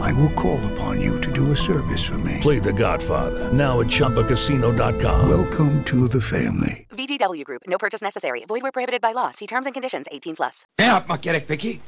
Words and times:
I 0.00 0.12
will 0.12 0.32
call 0.34 0.58
upon 0.72 1.00
you 1.00 1.20
to 1.20 1.30
do 1.32 1.52
a 1.52 1.56
service 1.56 2.04
for 2.08 2.18
me. 2.18 2.38
Play 2.40 2.58
The 2.60 2.72
Godfather 2.72 3.50
now 3.52 3.80
at 3.80 3.86
ChumbaCasino.com. 3.86 5.28
Welcome 5.28 5.84
to 5.84 6.08
the 6.08 6.20
family. 6.20 6.86
VGW 6.96 7.44
Group. 7.44 7.62
No 7.68 7.78
purchase 7.78 8.02
necessary. 8.04 8.44
Void 8.48 8.62
where 8.62 8.72
prohibited 8.72 9.00
by 9.02 9.12
law. 9.14 9.30
See 9.32 9.46
terms 9.46 9.66
and 9.66 9.74
conditions. 9.74 10.06
18 10.10 10.34
plus. 10.36 10.64
Ne 10.78 10.84
yapmak 10.86 11.22
gerek 11.22 11.48
peki? 11.48 11.80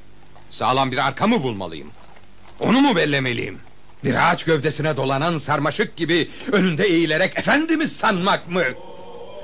Sağlam 0.50 0.92
bir 0.92 1.06
arka 1.06 1.26
mı 1.26 1.42
bulmalıyım? 1.42 1.90
Onu 2.60 2.80
mu 2.80 2.96
bellemeliyim? 2.96 3.58
Bir 4.04 4.30
ağaç 4.30 4.44
gövdesine 4.44 4.96
dolanan 4.96 5.38
sarmaşık 5.38 5.96
gibi 5.96 6.30
önünde 6.52 6.84
eğilerek 6.84 7.38
efendimiz 7.38 7.96
sanmak 7.96 8.50
mı? 8.50 8.62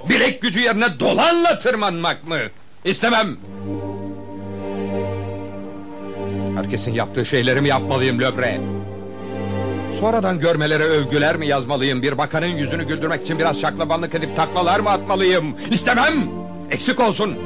Bilek 0.08 0.42
gücü 0.42 0.60
yerine 0.60 1.00
dolanla 1.00 1.58
tırmanmak 1.58 2.28
mı? 2.28 2.38
İstemem. 2.84 3.36
Herkesin 6.68 6.94
yaptığı 6.94 7.26
şeyleri 7.26 7.60
mi 7.60 7.68
yapmalıyım 7.68 8.20
Löbre? 8.20 8.60
Sonradan 10.00 10.38
görmelere 10.38 10.82
övgüler 10.82 11.36
mi 11.36 11.46
yazmalıyım? 11.46 12.02
Bir 12.02 12.18
bakanın 12.18 12.46
yüzünü 12.46 12.84
güldürmek 12.88 13.22
için 13.22 13.38
biraz 13.38 13.60
şaklabanlık 13.60 14.14
edip 14.14 14.36
taklalar 14.36 14.80
mı 14.80 14.90
atmalıyım? 14.90 15.56
İstemem! 15.70 16.14
Eksik 16.70 17.00
olsun! 17.00 17.38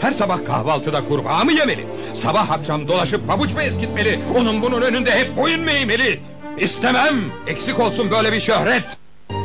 Her 0.00 0.12
sabah 0.12 0.44
kahvaltıda 0.46 1.04
kurbağa 1.08 1.44
mı 1.44 1.52
yemeli? 1.52 1.86
Sabah 2.14 2.50
akşam 2.50 2.88
dolaşıp 2.88 3.26
pabuç 3.26 3.54
mu 3.54 3.60
eskitmeli? 3.60 4.20
Onun 4.36 4.62
bunun 4.62 4.82
önünde 4.82 5.10
hep 5.10 5.36
boyun 5.36 5.60
mu 5.60 5.70
eğmeli? 5.70 6.20
İstemem! 6.58 7.16
Eksik 7.46 7.80
olsun 7.80 8.10
böyle 8.10 8.32
bir 8.32 8.40
şöhret! 8.40 8.96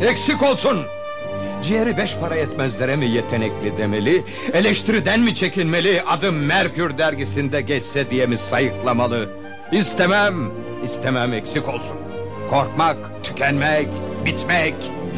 Eksik 0.02 0.44
olsun! 0.44 0.78
Ciğeri 1.64 1.98
beş 1.98 2.16
para 2.18 2.36
etmezlere 2.36 2.96
mi 2.96 3.06
yetenekli 3.06 3.78
demeli? 3.78 4.24
Eleştiriden 4.54 5.20
mi 5.20 5.36
çekinmeli? 5.36 6.02
Adım 6.02 6.36
Merkür 6.36 6.98
dergisinde 6.98 7.62
geçse 7.62 8.10
diye 8.10 8.26
mi 8.26 8.38
sayıklamalı? 8.38 9.30
İstemem! 9.72 10.52
İstemem 10.84 11.34
eksik 11.34 11.70
olsun! 11.70 11.98
Korkmak, 12.50 12.98
tükenmek, 13.24 13.88
bitmek... 14.26 14.76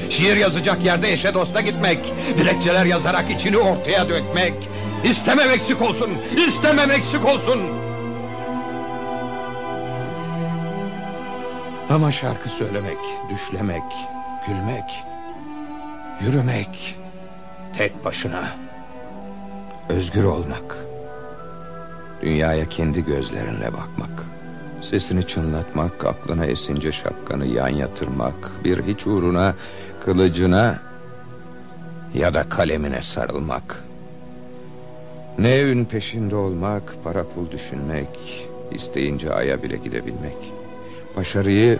Şiir 0.09 0.37
yazacak 0.37 0.85
yerde 0.85 1.11
eşe 1.11 1.33
dosta 1.33 1.61
gitmek... 1.61 2.13
Dilekçeler 2.37 2.85
yazarak 2.85 3.31
içini 3.31 3.57
ortaya 3.57 4.09
dökmek... 4.09 4.53
İstemem 5.03 5.49
eksik 5.49 5.81
olsun! 5.81 6.09
İstemem 6.47 6.91
eksik 6.91 7.25
olsun! 7.25 7.61
Ama 11.89 12.11
şarkı 12.11 12.49
söylemek, 12.49 12.97
düşlemek, 13.29 13.83
gülmek... 14.47 15.14
Yürümek... 16.21 16.97
Tek 17.77 18.05
başına... 18.05 18.43
Özgür 19.89 20.23
olmak... 20.23 20.77
Dünyaya 22.21 22.69
kendi 22.69 23.05
gözlerinle 23.05 23.73
bakmak... 23.73 24.23
Sesini 24.81 25.27
çınlatmak, 25.27 26.05
aklına 26.05 26.45
esince 26.45 26.91
şapkanı 26.91 27.45
yan 27.45 27.67
yatırmak... 27.67 28.51
Bir 28.63 28.83
hiç 28.83 29.07
uğruna, 29.07 29.55
kılıcına... 30.05 30.79
Ya 32.13 32.33
da 32.33 32.49
kalemine 32.49 33.01
sarılmak... 33.01 33.83
Ne 35.39 35.61
ün 35.61 35.85
peşinde 35.85 36.35
olmak, 36.35 36.95
para 37.03 37.23
pul 37.23 37.51
düşünmek... 37.51 38.47
isteyince 38.71 39.33
aya 39.33 39.63
bile 39.63 39.77
gidebilmek... 39.77 40.37
Başarıyı 41.15 41.79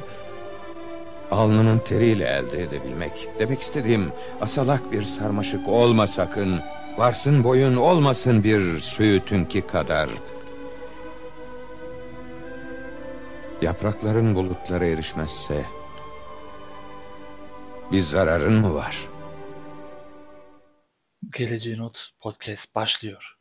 alnının 1.31 1.79
teriyle 1.79 2.25
elde 2.25 2.63
edebilmek. 2.63 3.27
Demek 3.39 3.61
istediğim 3.61 4.11
asalak 4.41 4.91
bir 4.91 5.03
sarmaşık 5.03 5.67
olma 5.67 6.07
sakın. 6.07 6.59
Varsın 6.97 7.43
boyun 7.43 7.75
olmasın 7.75 8.43
bir 8.43 8.79
söğütünki 8.79 9.61
kadar. 9.61 10.09
Yaprakların 13.61 14.35
bulutlara 14.35 14.85
erişmezse 14.85 15.65
bir 17.91 18.01
zararın 18.01 18.53
mı 18.53 18.73
var? 18.73 18.97
Geleceğin 21.37 21.77
Not 21.77 22.09
Podcast 22.19 22.75
başlıyor. 22.75 23.37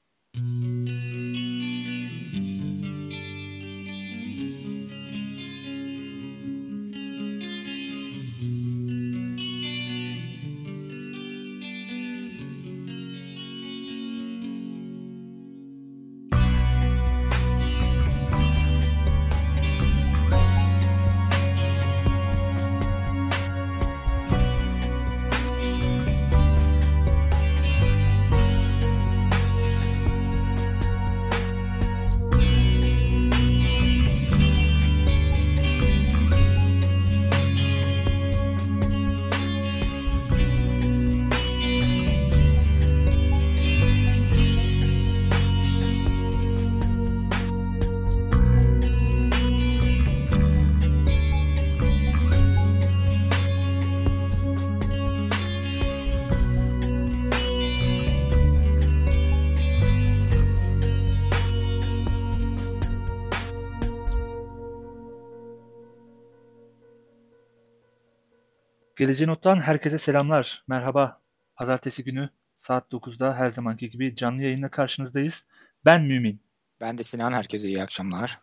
Geleceğin 69.05 69.31
Not'tan 69.31 69.61
herkese 69.61 69.99
selamlar. 69.99 70.65
Merhaba. 70.69 71.21
Pazartesi 71.57 72.05
günü 72.05 72.29
saat 72.57 72.93
9'da 72.93 73.35
her 73.35 73.51
zamanki 73.51 73.91
gibi 73.91 74.17
canlı 74.17 74.43
yayınla 74.43 74.69
karşınızdayız. 74.69 75.45
Ben 75.85 76.05
Mümin. 76.05 76.41
Ben 76.81 76.99
de 76.99 77.03
Sinan. 77.03 77.33
Herkese 77.33 77.69
iyi 77.69 77.83
akşamlar. 77.83 78.41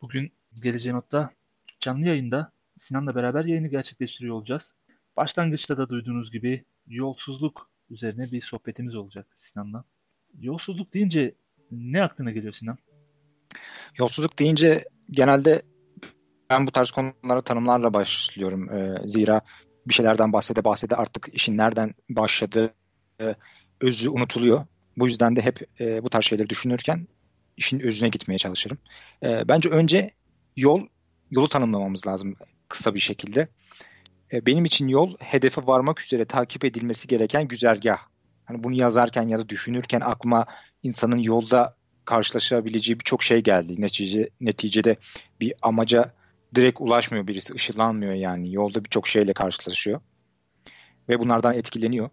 Bugün 0.00 0.32
Geleceğin 0.62 0.96
Not'ta 0.96 1.30
canlı 1.80 2.06
yayında 2.06 2.52
Sinan'la 2.78 3.14
beraber 3.14 3.44
yayını 3.44 3.68
gerçekleştiriyor 3.68 4.34
olacağız. 4.34 4.74
Başlangıçta 5.16 5.78
da 5.78 5.88
duyduğunuz 5.88 6.30
gibi 6.30 6.64
yolsuzluk 6.86 7.70
üzerine 7.90 8.32
bir 8.32 8.40
sohbetimiz 8.40 8.94
olacak 8.94 9.26
Sinan'la. 9.34 9.84
Yolsuzluk 10.40 10.94
deyince 10.94 11.34
ne 11.70 12.02
aklına 12.02 12.30
geliyor 12.30 12.52
Sinan? 12.52 12.78
Yolsuzluk 13.98 14.38
deyince 14.38 14.84
genelde 15.10 15.62
ben 16.50 16.66
bu 16.66 16.70
tarz 16.70 16.90
konulara 16.90 17.42
tanımlarla 17.42 17.94
başlıyorum. 17.94 18.70
Ee, 18.70 19.08
zira 19.08 19.40
bir 19.86 19.94
şeylerden 19.94 20.32
bahsede 20.32 20.64
bahsede 20.64 20.96
artık 20.96 21.28
işin 21.32 21.56
nereden 21.56 21.94
başladığı 22.10 22.74
e, 23.20 23.34
özü 23.80 24.10
unutuluyor. 24.10 24.66
Bu 24.96 25.06
yüzden 25.06 25.36
de 25.36 25.42
hep 25.42 25.80
e, 25.80 26.02
bu 26.02 26.10
tarz 26.10 26.24
şeyleri 26.24 26.48
düşünürken 26.48 27.06
işin 27.56 27.80
özüne 27.80 28.08
gitmeye 28.08 28.38
çalışırım. 28.38 28.78
E, 29.22 29.48
bence 29.48 29.68
önce 29.68 30.10
yol 30.56 30.86
yolu 31.30 31.48
tanımlamamız 31.48 32.06
lazım 32.06 32.36
kısa 32.68 32.94
bir 32.94 33.00
şekilde. 33.00 33.48
E, 34.32 34.46
benim 34.46 34.64
için 34.64 34.88
yol 34.88 35.16
hedefe 35.18 35.66
varmak 35.66 36.00
üzere 36.00 36.24
takip 36.24 36.64
edilmesi 36.64 37.08
gereken 37.08 37.48
güzergah 37.48 37.98
hani 38.44 38.64
bunu 38.64 38.80
yazarken 38.80 39.28
ya 39.28 39.38
da 39.38 39.48
düşünürken 39.48 40.00
aklıma 40.00 40.46
insanın 40.82 41.18
yolda 41.18 41.74
karşılaşabileceği 42.04 42.98
birçok 42.98 43.22
şey 43.22 43.40
geldi. 43.40 43.74
Netice, 43.78 44.28
neticede 44.40 44.96
bir 45.40 45.54
amaca 45.62 46.14
direkt 46.54 46.80
ulaşmıyor 46.80 47.26
birisi, 47.26 47.54
ışınlanmıyor 47.54 48.12
yani. 48.12 48.54
Yolda 48.54 48.84
birçok 48.84 49.08
şeyle 49.08 49.32
karşılaşıyor. 49.32 50.00
Ve 51.08 51.18
bunlardan 51.18 51.54
etkileniyor. 51.54 52.10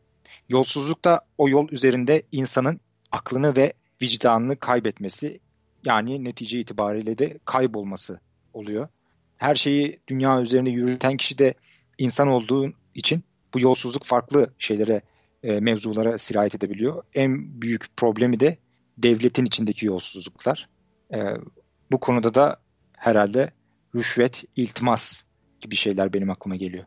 Yolsuzluk 0.49 1.05
da 1.05 1.21
o 1.37 1.49
yol 1.49 1.69
üzerinde 1.71 2.23
insanın 2.31 2.79
aklını 3.11 3.55
ve 3.55 3.73
vicdanını 4.01 4.55
kaybetmesi 4.55 5.39
yani 5.85 6.23
netice 6.23 6.59
itibariyle 6.59 7.17
de 7.17 7.39
kaybolması 7.45 8.19
oluyor. 8.53 8.87
Her 9.37 9.55
şeyi 9.55 9.99
dünya 10.07 10.41
üzerinde 10.41 10.69
yürüten 10.69 11.17
kişi 11.17 11.37
de 11.37 11.53
insan 11.97 12.27
olduğu 12.27 12.73
için 12.95 13.23
bu 13.53 13.59
yolsuzluk 13.59 14.03
farklı 14.03 14.53
şeylere, 14.59 15.01
e, 15.43 15.59
mevzulara 15.59 16.17
sirayet 16.17 16.55
edebiliyor. 16.55 17.03
En 17.13 17.61
büyük 17.61 17.97
problemi 17.97 18.39
de 18.39 18.57
devletin 18.97 19.45
içindeki 19.45 19.85
yolsuzluklar. 19.85 20.69
E, 21.13 21.17
bu 21.91 21.99
konuda 21.99 22.33
da 22.33 22.57
herhalde 22.97 23.51
rüşvet, 23.95 24.43
iltimas 24.55 25.23
gibi 25.61 25.75
şeyler 25.75 26.13
benim 26.13 26.29
aklıma 26.29 26.55
geliyor. 26.55 26.85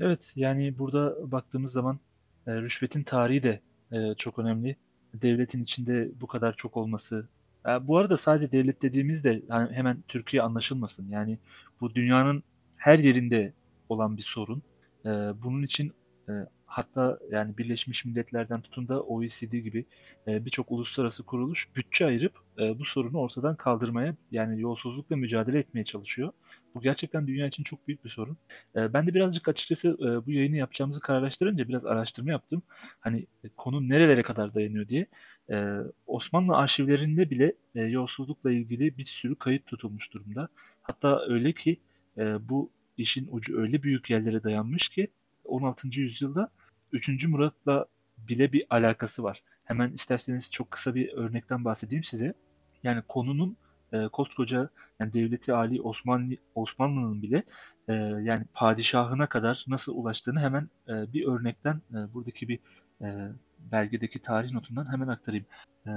Evet 0.00 0.32
yani 0.36 0.78
burada 0.78 1.32
baktığımız 1.32 1.72
zaman 1.72 1.98
e, 2.46 2.56
rüşvetin 2.62 3.02
tarihi 3.02 3.42
de 3.42 3.60
e, 3.92 4.14
çok 4.14 4.38
önemli. 4.38 4.76
Devletin 5.14 5.62
içinde 5.62 6.10
bu 6.20 6.26
kadar 6.26 6.56
çok 6.56 6.76
olması. 6.76 7.28
E, 7.68 7.86
bu 7.86 7.98
arada 7.98 8.16
sadece 8.16 8.52
devlet 8.52 8.82
dediğimizde 8.82 9.42
hani 9.48 9.72
hemen 9.72 10.02
Türkiye 10.08 10.42
anlaşılmasın. 10.42 11.08
Yani 11.10 11.38
bu 11.80 11.94
dünyanın 11.94 12.42
her 12.76 12.98
yerinde 12.98 13.52
olan 13.88 14.16
bir 14.16 14.22
sorun. 14.22 14.62
E, 15.04 15.08
bunun 15.42 15.62
için 15.62 15.92
e, 16.28 16.32
hatta 16.72 17.18
yani 17.30 17.58
Birleşmiş 17.58 18.04
Milletler'den 18.04 18.60
tutun 18.60 18.88
da 18.88 19.02
OECD 19.02 19.52
gibi 19.52 19.84
e, 20.26 20.44
birçok 20.44 20.70
uluslararası 20.72 21.22
kuruluş 21.22 21.68
bütçe 21.76 22.06
ayırıp 22.06 22.32
e, 22.58 22.78
bu 22.78 22.84
sorunu 22.84 23.18
ortadan 23.18 23.56
kaldırmaya 23.56 24.14
yani 24.30 24.60
yolsuzlukla 24.60 25.16
mücadele 25.16 25.58
etmeye 25.58 25.84
çalışıyor. 25.84 26.32
Bu 26.74 26.80
gerçekten 26.80 27.26
dünya 27.26 27.46
için 27.46 27.64
çok 27.64 27.88
büyük 27.88 28.04
bir 28.04 28.10
sorun. 28.10 28.36
E, 28.76 28.94
ben 28.94 29.06
de 29.06 29.14
birazcık 29.14 29.48
açıkçası 29.48 29.88
e, 29.88 30.26
bu 30.26 30.32
yayını 30.32 30.56
yapacağımızı 30.56 31.00
kararlaştırınca 31.00 31.68
biraz 31.68 31.84
araştırma 31.86 32.30
yaptım. 32.30 32.62
Hani 33.00 33.26
e, 33.44 33.48
konu 33.56 33.88
nerelere 33.88 34.22
kadar 34.22 34.54
dayanıyor 34.54 34.88
diye. 34.88 35.06
E, 35.50 35.76
Osmanlı 36.06 36.56
arşivlerinde 36.56 37.30
bile 37.30 37.52
e, 37.74 37.80
yolsuzlukla 37.82 38.52
ilgili 38.52 38.98
bir 38.98 39.04
sürü 39.04 39.34
kayıt 39.34 39.66
tutulmuş 39.66 40.12
durumda. 40.12 40.48
Hatta 40.82 41.20
öyle 41.28 41.52
ki 41.52 41.80
e, 42.18 42.48
bu 42.48 42.70
işin 42.96 43.28
ucu 43.30 43.60
öyle 43.60 43.82
büyük 43.82 44.10
yerlere 44.10 44.42
dayanmış 44.42 44.88
ki 44.88 45.08
16. 45.44 46.00
yüzyılda 46.00 46.50
3. 46.92 47.26
Murat'la 47.26 47.86
bile 48.18 48.52
bir 48.52 48.66
alakası 48.70 49.22
var. 49.22 49.42
Hemen 49.64 49.92
isterseniz 49.92 50.52
çok 50.52 50.70
kısa 50.70 50.94
bir 50.94 51.12
örnekten 51.12 51.64
bahsedeyim 51.64 52.04
size. 52.04 52.34
Yani 52.82 53.02
konunun 53.08 53.56
e, 53.92 54.08
koskoca 54.08 54.68
yani 55.00 55.12
devleti 55.12 55.54
Ali 55.54 55.82
Osmanlı 55.82 56.34
Osmanlı'nın 56.54 57.22
bile 57.22 57.42
e, 57.88 57.92
yani 58.22 58.44
padişahına 58.54 59.26
kadar 59.26 59.64
nasıl 59.68 59.96
ulaştığını 59.96 60.40
hemen 60.40 60.68
e, 60.88 61.12
bir 61.12 61.26
örnekten 61.26 61.80
e, 61.90 62.14
buradaki 62.14 62.48
bir 62.48 62.58
e, 63.02 63.28
belgedeki 63.72 64.18
tarih 64.18 64.52
notundan 64.52 64.92
hemen 64.92 65.08
aktarayım. 65.08 65.46
E, 65.86 65.90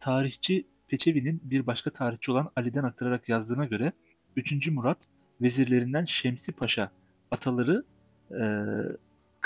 tarihçi 0.00 0.66
Peçevi'nin 0.88 1.40
bir 1.44 1.66
başka 1.66 1.90
tarihçi 1.90 2.32
olan 2.32 2.50
Ali'den 2.56 2.84
aktararak 2.84 3.28
yazdığına 3.28 3.64
göre 3.64 3.92
3. 4.36 4.68
Murat 4.68 4.98
vezirlerinden 5.40 6.04
Şemsi 6.04 6.52
Paşa 6.52 6.90
ataları 7.30 7.84
e, 8.30 8.44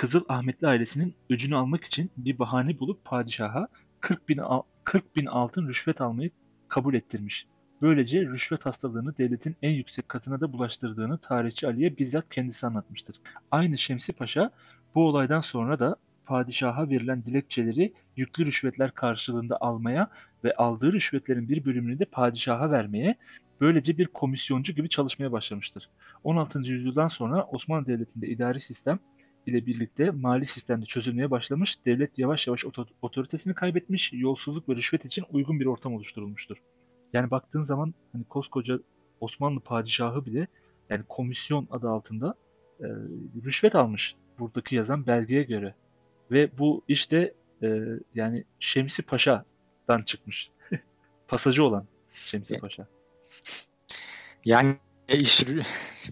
Kızıl 0.04 0.24
Ahmetli 0.28 0.66
ailesinin 0.66 1.14
öcünü 1.30 1.56
almak 1.56 1.84
için 1.84 2.10
bir 2.16 2.38
bahane 2.38 2.78
bulup 2.78 3.04
padişaha 3.04 3.68
40 4.00 4.28
bin, 4.28 4.40
40 4.84 5.16
bin 5.16 5.26
altın 5.26 5.68
rüşvet 5.68 6.00
almayı 6.00 6.30
kabul 6.68 6.94
ettirmiş. 6.94 7.46
Böylece 7.82 8.20
rüşvet 8.20 8.66
hastalığını 8.66 9.18
devletin 9.18 9.56
en 9.62 9.70
yüksek 9.70 10.08
katına 10.08 10.40
da 10.40 10.52
bulaştırdığını 10.52 11.18
tarihçi 11.18 11.66
Ali'ye 11.66 11.98
bizzat 11.98 12.28
kendisi 12.30 12.66
anlatmıştır. 12.66 13.16
Aynı 13.50 13.78
Şemsi 13.78 14.12
Paşa 14.12 14.50
bu 14.94 15.08
olaydan 15.08 15.40
sonra 15.40 15.78
da 15.78 15.96
padişaha 16.26 16.90
verilen 16.90 17.24
dilekçeleri 17.24 17.92
yüklü 18.16 18.46
rüşvetler 18.46 18.90
karşılığında 18.90 19.58
almaya 19.60 20.10
ve 20.44 20.54
aldığı 20.54 20.92
rüşvetlerin 20.92 21.48
bir 21.48 21.64
bölümünü 21.64 21.98
de 21.98 22.04
padişaha 22.04 22.70
vermeye, 22.70 23.16
böylece 23.60 23.98
bir 23.98 24.06
komisyoncu 24.06 24.72
gibi 24.72 24.88
çalışmaya 24.88 25.32
başlamıştır. 25.32 25.90
16. 26.24 26.58
yüzyıldan 26.58 27.08
sonra 27.08 27.44
Osmanlı 27.44 27.86
Devleti'nde 27.86 28.28
idari 28.28 28.60
sistem 28.60 28.98
ile 29.46 29.66
birlikte 29.66 30.10
mali 30.10 30.46
sistemde 30.46 30.86
çözülmeye 30.86 31.30
başlamış, 31.30 31.78
devlet 31.86 32.18
yavaş 32.18 32.46
yavaş 32.46 32.64
otoritesini 33.02 33.54
kaybetmiş, 33.54 34.12
yolsuzluk 34.12 34.68
ve 34.68 34.76
rüşvet 34.76 35.04
için 35.04 35.24
uygun 35.32 35.60
bir 35.60 35.66
ortam 35.66 35.94
oluşturulmuştur. 35.94 36.56
Yani 37.12 37.30
baktığın 37.30 37.62
zaman 37.62 37.94
hani 38.12 38.24
koskoca 38.24 38.78
Osmanlı 39.20 39.60
padişahı 39.60 40.26
bile 40.26 40.46
yani 40.90 41.04
komisyon 41.08 41.68
adı 41.70 41.88
altında 41.88 42.34
e, 42.80 42.86
rüşvet 43.44 43.74
almış 43.74 44.16
buradaki 44.38 44.74
yazan 44.74 45.06
belgeye 45.06 45.42
göre. 45.42 45.74
Ve 46.30 46.58
bu 46.58 46.84
işte 46.88 47.34
e, 47.62 47.82
yani 48.14 48.44
Şemsi 48.60 49.02
Paşa'dan 49.02 50.02
çıkmış. 50.02 50.50
Pasajı 51.28 51.64
olan 51.64 51.86
Şemsi 52.12 52.58
Paşa. 52.58 52.86
Yani 54.44 54.76
e, 55.08 55.18
iş, 55.18 55.44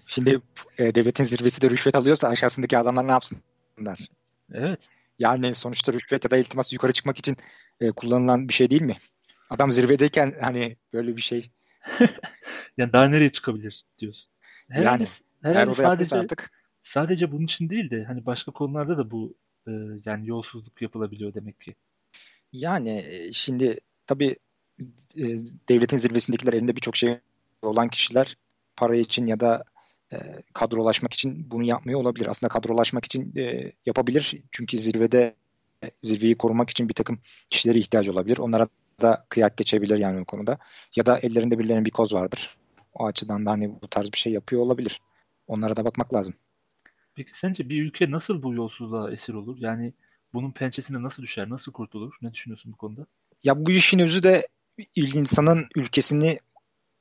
şimdi 0.06 0.40
e, 0.78 0.94
devletin 0.94 1.24
zirvesi 1.24 1.62
de 1.62 1.70
rüşvet 1.70 1.94
alıyorsa 1.94 2.28
aşağısındaki 2.28 2.78
adamlar 2.78 3.06
ne 3.08 3.12
yapsınlar? 3.12 4.08
Evet. 4.52 4.88
Yani 5.18 5.54
sonuçta 5.54 5.92
rüşvet 5.92 6.24
ya 6.24 6.30
da 6.30 6.36
iltimas 6.36 6.72
yukarı 6.72 6.92
çıkmak 6.92 7.18
için 7.18 7.36
e, 7.80 7.90
kullanılan 7.90 8.48
bir 8.48 8.52
şey 8.52 8.70
değil 8.70 8.82
mi? 8.82 8.96
Adam 9.50 9.72
zirvedeyken 9.72 10.34
hani 10.40 10.76
böyle 10.92 11.16
bir 11.16 11.22
şey. 11.22 11.50
yani 12.76 12.92
daha 12.92 13.08
nereye 13.08 13.32
çıkabilir 13.32 13.84
diyorsun. 13.98 14.30
Herhalde, 14.68 15.02
yani 15.02 15.08
herhalde 15.42 15.70
eğer 15.70 15.74
sadece, 15.74 16.16
artık 16.16 16.50
sadece 16.82 17.32
bunun 17.32 17.44
için 17.44 17.70
değil 17.70 17.90
de 17.90 18.04
hani 18.04 18.26
başka 18.26 18.52
konularda 18.52 18.98
da 18.98 19.10
bu 19.10 19.34
e, 19.66 19.70
yani 20.04 20.28
yolsuzluk 20.28 20.82
yapılabiliyor 20.82 21.34
demek 21.34 21.60
ki. 21.60 21.74
Yani 22.52 23.04
e, 23.08 23.32
şimdi 23.32 23.80
tabii 24.06 24.36
e, 25.16 25.22
devletin 25.68 25.96
zirvesindekiler 25.96 26.52
elinde 26.52 26.76
birçok 26.76 26.96
şey 26.96 27.18
olan 27.62 27.88
kişiler 27.88 28.36
para 28.76 28.96
için 28.96 29.26
ya 29.26 29.40
da 29.40 29.64
e, 30.12 30.42
kadrolaşmak 30.52 31.14
için 31.14 31.50
bunu 31.50 31.64
yapmıyor 31.64 32.00
olabilir. 32.00 32.26
Aslında 32.26 32.52
kadrolaşmak 32.52 33.04
için 33.04 33.36
e, 33.36 33.72
yapabilir. 33.86 34.34
Çünkü 34.52 34.78
zirvede 34.78 35.34
zirveyi 36.02 36.38
korumak 36.38 36.70
için 36.70 36.88
bir 36.88 36.94
takım 36.94 37.20
kişilere 37.50 37.78
ihtiyacı 37.78 38.12
olabilir. 38.12 38.38
Onlara 38.38 38.68
da 39.02 39.26
kıyak 39.28 39.56
geçebilir 39.56 39.98
yani 39.98 40.20
o 40.20 40.24
konuda. 40.24 40.58
Ya 40.96 41.06
da 41.06 41.18
ellerinde 41.18 41.58
birilerinin 41.58 41.84
bir 41.84 41.90
koz 41.90 42.14
vardır. 42.14 42.56
O 42.94 43.06
açıdan 43.06 43.46
da 43.46 43.50
hani 43.50 43.82
bu 43.82 43.88
tarz 43.88 44.12
bir 44.12 44.18
şey 44.18 44.32
yapıyor 44.32 44.62
olabilir. 44.62 45.00
Onlara 45.46 45.76
da 45.76 45.84
bakmak 45.84 46.14
lazım. 46.14 46.34
Peki 47.14 47.38
sence 47.38 47.68
bir 47.68 47.82
ülke 47.82 48.10
nasıl 48.10 48.42
bu 48.42 48.54
yolsuzluğa 48.54 49.12
esir 49.12 49.34
olur? 49.34 49.56
Yani 49.58 49.92
bunun 50.34 50.52
pençesine 50.52 51.02
nasıl 51.02 51.22
düşer, 51.22 51.50
nasıl 51.50 51.72
kurtulur? 51.72 52.14
Ne 52.22 52.32
düşünüyorsun 52.32 52.72
bu 52.72 52.76
konuda? 52.76 53.06
Ya 53.44 53.66
bu 53.66 53.70
işin 53.70 53.98
özü 53.98 54.22
de 54.22 54.48
insanın 54.94 55.66
ülkesini, 55.76 56.38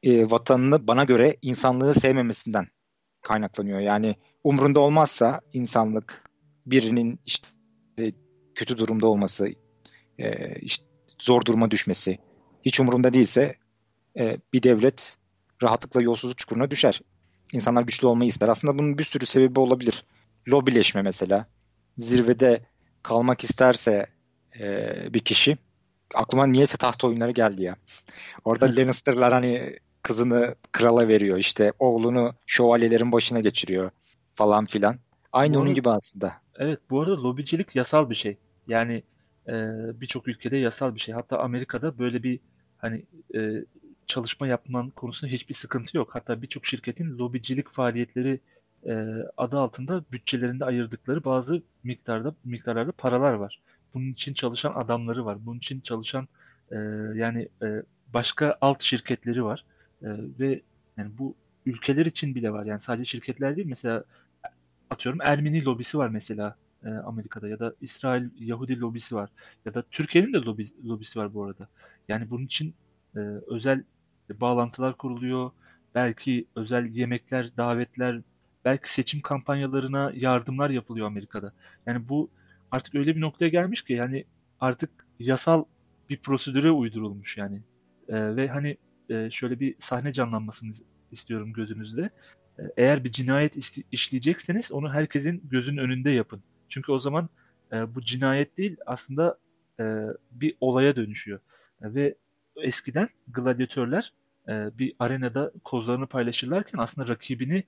e, 0.04 0.32
vatanını 0.32 0.88
bana 0.88 1.04
göre 1.04 1.38
insanlığı 1.42 1.94
sevmemesinden 1.94 2.68
kaynaklanıyor. 3.22 3.80
Yani 3.80 4.16
umrunda 4.44 4.80
olmazsa 4.80 5.42
insanlık 5.54 6.24
birinin 6.66 7.20
işte 7.26 7.48
kötü 8.56 8.78
durumda 8.78 9.08
olması, 9.08 9.50
e, 10.18 10.56
işte 10.56 10.86
zor 11.20 11.46
duruma 11.46 11.72
düşmesi, 11.72 12.20
hiç 12.66 12.80
umurunda 12.80 13.14
değilse 13.14 13.56
e, 14.20 14.38
bir 14.54 14.64
devlet 14.64 15.18
rahatlıkla 15.64 16.02
yolsuzluk 16.02 16.38
çukuruna 16.38 16.72
düşer. 16.72 17.02
İnsanlar 17.54 17.82
güçlü 17.82 18.08
olmayı 18.08 18.30
ister. 18.30 18.50
Aslında 18.50 18.80
bunun 18.80 18.98
bir 18.98 19.04
sürü 19.04 19.26
sebebi 19.26 19.60
olabilir. 19.60 20.06
Lobileşme 20.48 21.02
mesela. 21.02 21.48
Zirvede 21.98 22.62
kalmak 23.04 23.44
isterse 23.44 24.08
e, 24.60 24.64
bir 25.14 25.20
kişi 25.20 25.58
aklıma 26.16 26.46
niyeyse 26.46 26.78
taht 26.78 27.04
oyunları 27.04 27.32
geldi 27.32 27.64
ya. 27.64 27.76
Orada 28.46 28.76
Lannister'lar 28.76 29.34
hani 29.34 29.80
kızını 30.04 30.56
krala 30.72 31.08
veriyor 31.08 31.38
işte 31.38 31.74
oğlunu 31.80 32.36
şövalyelerin 32.46 33.12
başına 33.12 33.40
geçiriyor 33.40 33.92
falan 34.36 34.66
filan. 34.66 34.98
Aynı 35.34 35.54
bu 35.54 35.58
onun 35.58 35.66
arada, 35.66 35.74
gibi 35.74 35.90
aslında. 35.90 36.34
Evet 36.56 36.80
bu 36.90 37.02
arada 37.02 37.24
lobicilik 37.24 37.76
yasal 37.76 38.10
bir 38.10 38.16
şey. 38.16 38.38
Yani 38.68 39.04
e, 39.48 39.54
birçok 40.02 40.28
ülkede 40.28 40.58
yasal 40.58 40.96
bir 40.96 41.00
şey. 41.00 41.16
Hatta 41.16 41.40
Amerika'da 41.40 41.98
böyle 42.00 42.24
bir 42.24 42.40
hani 42.78 43.04
e, 43.36 43.66
çalışma 44.08 44.48
yapman 44.48 44.90
konusunda 44.90 45.32
hiçbir 45.32 45.54
sıkıntı 45.54 45.98
yok. 45.98 46.10
Hatta 46.12 46.42
birçok 46.42 46.66
şirketin 46.66 47.18
lobicilik 47.18 47.70
faaliyetleri 47.70 48.40
e, 48.88 49.06
adı 49.38 49.60
altında 49.60 50.04
bütçelerinde 50.12 50.66
ayırdıkları 50.66 51.24
bazı 51.24 51.62
miktarda 51.84 52.36
miktarlarda 52.44 52.92
paralar 52.92 53.34
var. 53.34 53.60
Bunun 53.94 54.12
için 54.12 54.34
çalışan 54.34 54.74
adamları 54.76 55.26
var. 55.26 55.38
Bunun 55.46 55.58
için 55.58 55.80
çalışan 55.80 56.28
e, 56.72 56.76
yani 57.16 57.48
e, 57.64 57.84
başka 58.14 58.58
alt 58.62 58.82
şirketleri 58.82 59.44
var. 59.44 59.66
E, 60.04 60.10
ve 60.40 60.62
yani 60.98 61.12
bu 61.18 61.36
ülkeler 61.66 62.06
için 62.06 62.36
bile 62.36 62.52
var. 62.52 62.66
Yani 62.66 62.82
sadece 62.82 63.06
şirketler 63.06 63.56
değil. 63.56 63.68
Mesela 63.68 64.04
atıyorum 64.90 65.22
Ermeni 65.24 65.66
lobisi 65.66 65.98
var 65.98 66.10
mesela 66.10 66.56
e, 66.86 66.90
Amerika'da 66.90 67.48
ya 67.48 67.60
da 67.60 67.74
İsrail 67.82 68.30
Yahudi 68.40 68.80
lobisi 68.80 69.16
var 69.16 69.30
ya 69.66 69.74
da 69.74 69.84
Türkiye'nin 69.92 70.34
de 70.34 70.38
lobi, 70.38 70.66
lobisi 70.86 71.20
var 71.20 71.34
bu 71.34 71.44
arada. 71.44 71.68
Yani 72.08 72.30
bunun 72.30 72.46
için 72.46 72.74
e, 73.16 73.20
özel 73.48 73.84
bağlantılar 74.30 74.98
kuruluyor. 74.98 75.52
Belki 75.96 76.46
özel 76.56 76.86
yemekler, 76.86 77.58
davetler, 77.58 78.22
belki 78.66 78.94
seçim 78.94 79.22
kampanyalarına 79.22 80.12
yardımlar 80.16 80.70
yapılıyor 80.70 81.08
Amerika'da. 81.08 81.54
Yani 81.86 82.10
bu 82.10 82.30
artık 82.72 82.96
öyle 82.96 83.16
bir 83.16 83.22
noktaya 83.22 83.50
gelmiş 83.50 83.82
ki 83.82 83.94
yani 83.94 84.26
artık 84.60 84.90
yasal 85.20 85.64
bir 86.10 86.18
prosedüre 86.18 86.72
uydurulmuş 86.72 87.38
yani. 87.38 87.62
E, 88.10 88.36
ve 88.36 88.48
hani 88.48 88.78
e, 89.12 89.32
şöyle 89.32 89.60
bir 89.60 89.76
sahne 89.80 90.14
canlanmasını 90.14 90.74
istiyorum 91.12 91.54
gözünüzde. 91.54 92.10
E, 92.60 92.64
eğer 92.78 93.04
bir 93.04 93.12
cinayet 93.12 93.58
işleyecekseniz 93.92 94.72
onu 94.72 94.94
herkesin 94.94 95.42
gözünün 95.50 95.78
önünde 95.78 96.10
yapın. 96.12 96.42
Çünkü 96.70 96.92
o 96.92 97.00
zaman 97.00 97.30
e, 97.72 97.96
bu 97.96 98.02
cinayet 98.02 98.58
değil 98.58 98.78
aslında 98.86 99.38
bir 100.32 100.56
olaya 100.62 100.96
dönüşüyor. 100.96 101.40
Ve 101.82 102.16
eskiden 102.56 103.10
gladyatörler 103.28 104.14
bir 104.48 104.94
arenada 105.00 105.52
kozlarını 105.64 106.08
paylaşırlarken 106.08 106.80
aslında 106.80 107.08
rakibini 107.08 107.64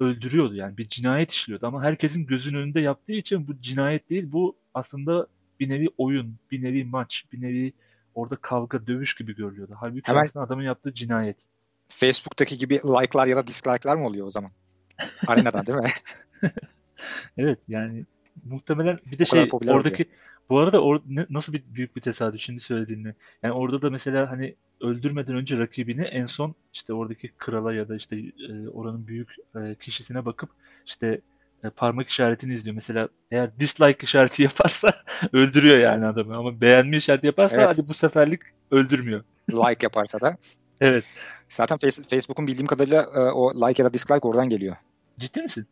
öldürüyordu. 0.00 0.54
Yani 0.54 0.78
bir 0.78 0.88
cinayet 0.88 1.30
işliyordu 1.30 1.66
ama 1.66 1.82
herkesin 1.82 2.26
gözünün 2.26 2.58
önünde 2.58 2.80
yaptığı 2.80 3.12
için 3.12 3.48
bu 3.48 3.60
cinayet 3.60 4.10
değil 4.10 4.32
bu 4.32 4.56
aslında 4.74 5.26
bir 5.60 5.68
nevi 5.68 5.88
oyun, 5.98 6.36
bir 6.50 6.62
nevi 6.62 6.84
maç, 6.84 7.24
bir 7.32 7.40
nevi 7.40 7.72
orada 8.14 8.36
kavga, 8.36 8.86
dövüş 8.86 9.14
gibi 9.14 9.34
görülüyordu. 9.34 9.76
Halbuki 9.80 10.02
Hemen 10.08 10.22
aslında 10.22 10.46
adamın 10.46 10.62
yaptığı 10.62 10.94
cinayet. 10.94 11.36
Facebook'taki 11.88 12.58
gibi 12.58 12.74
like'lar 12.74 13.26
ya 13.26 13.36
da 13.36 13.46
dislike'lar 13.46 13.96
mı 13.96 14.06
oluyor 14.06 14.26
o 14.26 14.30
zaman? 14.30 14.50
Arenadan 15.26 15.66
değil 15.66 15.78
mi? 15.78 15.90
evet 17.38 17.58
yani 17.68 18.04
muhtemelen 18.44 18.98
bir 19.06 19.18
de 19.18 19.24
şey 19.24 19.40
oradaki 19.40 19.56
oluyor. 19.56 20.06
bu 20.50 20.58
arada 20.58 20.82
or, 20.82 21.00
ne, 21.08 21.26
nasıl 21.30 21.52
bir 21.52 21.62
büyük 21.66 21.96
bir 21.96 22.00
tesadüf 22.00 22.40
şimdi 22.40 22.60
söylediğini. 22.60 23.14
Yani 23.42 23.54
orada 23.54 23.82
da 23.82 23.90
mesela 23.90 24.30
hani 24.30 24.54
öldürmeden 24.80 25.36
önce 25.36 25.58
rakibini 25.58 26.02
en 26.02 26.26
son 26.26 26.54
işte 26.72 26.92
oradaki 26.92 27.28
krala 27.38 27.74
ya 27.74 27.88
da 27.88 27.96
işte 27.96 28.16
e, 28.48 28.68
oranın 28.68 29.06
büyük 29.06 29.34
e, 29.56 29.74
kişisine 29.74 30.24
bakıp 30.24 30.50
işte 30.86 31.20
parmak 31.70 32.08
işaretini 32.08 32.54
izliyor. 32.54 32.74
Mesela 32.74 33.08
eğer 33.30 33.58
dislike 33.60 34.04
işareti 34.04 34.42
yaparsa 34.42 34.92
öldürüyor 35.32 35.78
yani 35.78 36.06
adamı 36.06 36.36
ama 36.36 36.60
beğenme 36.60 36.96
işareti 36.96 37.26
yaparsa 37.26 37.56
evet. 37.56 37.68
hadi 37.68 37.78
bu 37.88 37.94
seferlik 37.94 38.40
öldürmüyor. 38.70 39.24
like 39.50 39.86
yaparsa 39.86 40.20
da. 40.20 40.36
Evet. 40.80 41.04
Zaten 41.48 41.78
Facebook'un 42.10 42.46
bildiğim 42.46 42.66
kadarıyla 42.66 43.02
e, 43.02 43.18
o 43.18 43.54
like 43.54 43.82
ya 43.82 43.88
da 43.88 43.94
dislike 43.94 44.28
oradan 44.28 44.48
geliyor. 44.48 44.76
Ciddi 45.18 45.42
misin? 45.42 45.66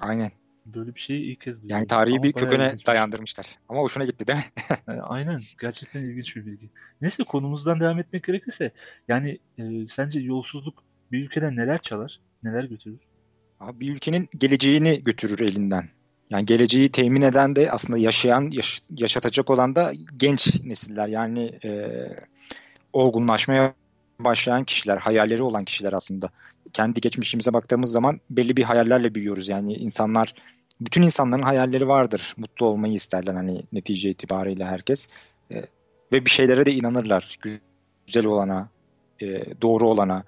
Aynen. 0.00 0.30
Böyle 0.66 0.94
bir 0.94 1.00
şeyi 1.00 1.32
ilk 1.32 1.40
kez 1.40 1.56
duydum. 1.56 1.76
Yani 1.76 1.86
tarihi 1.86 2.14
Ama 2.14 2.22
bir 2.22 2.32
kökene 2.32 2.76
dayandırmışlar. 2.86 3.46
Ama 3.68 3.80
hoşuna 3.80 4.04
gitti 4.04 4.26
değil 4.26 4.38
mi? 4.38 4.44
yani 4.88 4.98
e, 4.98 5.02
aynen. 5.02 5.40
Gerçekten 5.60 6.00
ilginç 6.00 6.36
bir 6.36 6.46
bilgi. 6.46 6.70
Neyse 7.00 7.24
konumuzdan 7.24 7.80
devam 7.80 7.98
etmek 7.98 8.24
gerekirse 8.24 8.70
yani 9.08 9.38
e, 9.58 9.62
sence 9.88 10.20
yolsuzluk 10.20 10.84
bir 11.12 11.24
ülkeden 11.24 11.56
neler 11.56 11.78
çalar? 11.78 12.20
Neler 12.42 12.64
götürür? 12.64 13.00
Abi 13.62 13.80
bir 13.80 13.94
ülkenin 13.94 14.28
geleceğini 14.38 15.02
götürür 15.02 15.40
elinden. 15.40 15.88
Yani 16.30 16.46
geleceği 16.46 16.92
temin 16.92 17.22
eden 17.22 17.56
de 17.56 17.70
aslında 17.70 17.98
yaşayan, 17.98 18.50
yaş- 18.50 18.80
yaşatacak 18.90 19.50
olan 19.50 19.76
da 19.76 19.92
genç 20.16 20.64
nesiller. 20.64 21.08
Yani 21.08 21.58
e, 21.64 21.90
olgunlaşmaya 22.92 23.74
başlayan 24.18 24.64
kişiler, 24.64 24.96
hayalleri 24.98 25.42
olan 25.42 25.64
kişiler 25.64 25.92
aslında. 25.92 26.30
Kendi 26.72 27.00
geçmişimize 27.00 27.52
baktığımız 27.52 27.92
zaman 27.92 28.20
belli 28.30 28.56
bir 28.56 28.62
hayallerle 28.62 29.14
büyüyoruz. 29.14 29.48
Yani 29.48 29.74
insanlar, 29.74 30.34
bütün 30.80 31.02
insanların 31.02 31.42
hayalleri 31.42 31.88
vardır. 31.88 32.34
Mutlu 32.36 32.66
olmayı 32.66 32.94
isterler 32.94 33.34
hani 33.34 33.62
netice 33.72 34.10
itibariyle 34.10 34.64
herkes. 34.64 35.08
E, 35.50 35.62
ve 36.12 36.24
bir 36.24 36.30
şeylere 36.30 36.66
de 36.66 36.72
inanırlar. 36.72 37.38
Güzel 38.06 38.26
olana, 38.26 38.68
e, 39.20 39.26
doğru 39.62 39.88
olana, 39.88 40.24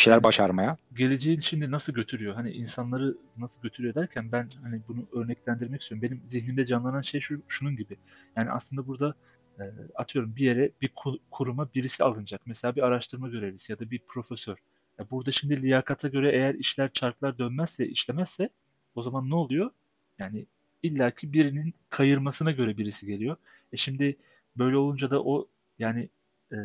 bir 0.00 0.02
şeyler 0.02 0.24
başarmaya. 0.24 0.76
Geleceğin 0.94 1.40
şimdi 1.40 1.70
nasıl 1.70 1.92
götürüyor? 1.92 2.34
Hani 2.34 2.50
insanları 2.50 3.16
nasıl 3.36 3.62
götürüyor 3.62 3.94
derken 3.94 4.32
ben 4.32 4.50
hani 4.62 4.80
bunu 4.88 5.06
örneklendirmek 5.12 5.82
istiyorum. 5.82 6.02
Benim 6.02 6.22
zihnimde 6.28 6.66
canlanan 6.66 7.00
şey 7.00 7.20
şu, 7.20 7.42
şunun 7.48 7.76
gibi. 7.76 7.96
Yani 8.36 8.50
aslında 8.50 8.86
burada 8.86 9.14
e, 9.58 9.64
atıyorum 9.94 10.36
bir 10.36 10.44
yere 10.44 10.70
bir 10.82 10.90
kuruma 11.30 11.68
birisi 11.74 12.04
alınacak. 12.04 12.40
Mesela 12.46 12.76
bir 12.76 12.82
araştırma 12.82 13.28
görevlisi 13.28 13.72
ya 13.72 13.78
da 13.78 13.90
bir 13.90 14.00
profesör. 14.08 14.58
Ya 14.98 15.10
burada 15.10 15.32
şimdi 15.32 15.62
liyakata 15.62 16.08
göre 16.08 16.32
eğer 16.32 16.54
işler 16.54 16.92
çarklar 16.92 17.38
dönmezse, 17.38 17.86
işlemezse 17.86 18.48
o 18.94 19.02
zaman 19.02 19.30
ne 19.30 19.34
oluyor? 19.34 19.70
Yani 20.18 20.46
illaki 20.82 21.32
birinin 21.32 21.74
kayırmasına 21.90 22.50
göre 22.50 22.78
birisi 22.78 23.06
geliyor. 23.06 23.36
E 23.72 23.76
şimdi 23.76 24.16
böyle 24.56 24.76
olunca 24.76 25.10
da 25.10 25.22
o 25.22 25.48
yani 25.78 26.08
e, 26.52 26.56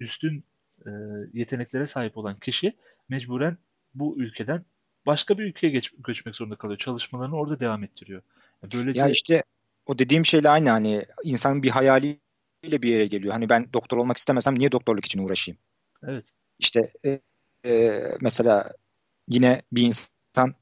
üstün 0.00 0.44
e, 0.86 0.90
yeteneklere 1.32 1.86
sahip 1.86 2.16
olan 2.16 2.38
kişi 2.38 2.76
mecburen 3.08 3.58
bu 3.94 4.18
ülkeden 4.18 4.64
başka 5.06 5.38
bir 5.38 5.44
ülkeye 5.44 5.68
geç, 5.68 5.92
göçmek 5.98 6.36
zorunda 6.36 6.56
kalıyor. 6.56 6.78
Çalışmalarını 6.78 7.36
orada 7.36 7.60
devam 7.60 7.84
ettiriyor. 7.84 8.22
Böylece... 8.72 9.00
Ya 9.00 9.08
işte 9.08 9.42
o 9.86 9.98
dediğim 9.98 10.26
şeyle 10.26 10.48
aynı 10.48 10.70
hani 10.70 11.06
insan 11.24 11.62
bir 11.62 11.70
hayaliyle 11.70 12.18
bir 12.62 12.88
yere 12.88 13.06
geliyor. 13.06 13.32
Hani 13.32 13.48
ben 13.48 13.72
doktor 13.72 13.96
olmak 13.96 14.16
istemesem 14.16 14.58
niye 14.58 14.72
doktorluk 14.72 15.04
için 15.04 15.24
uğraşayım? 15.24 15.58
Evet. 16.02 16.26
İşte 16.58 16.92
e, 17.04 17.20
e, 17.64 18.02
mesela 18.20 18.72
yine 19.28 19.62
bir 19.72 19.82
insan 19.82 20.54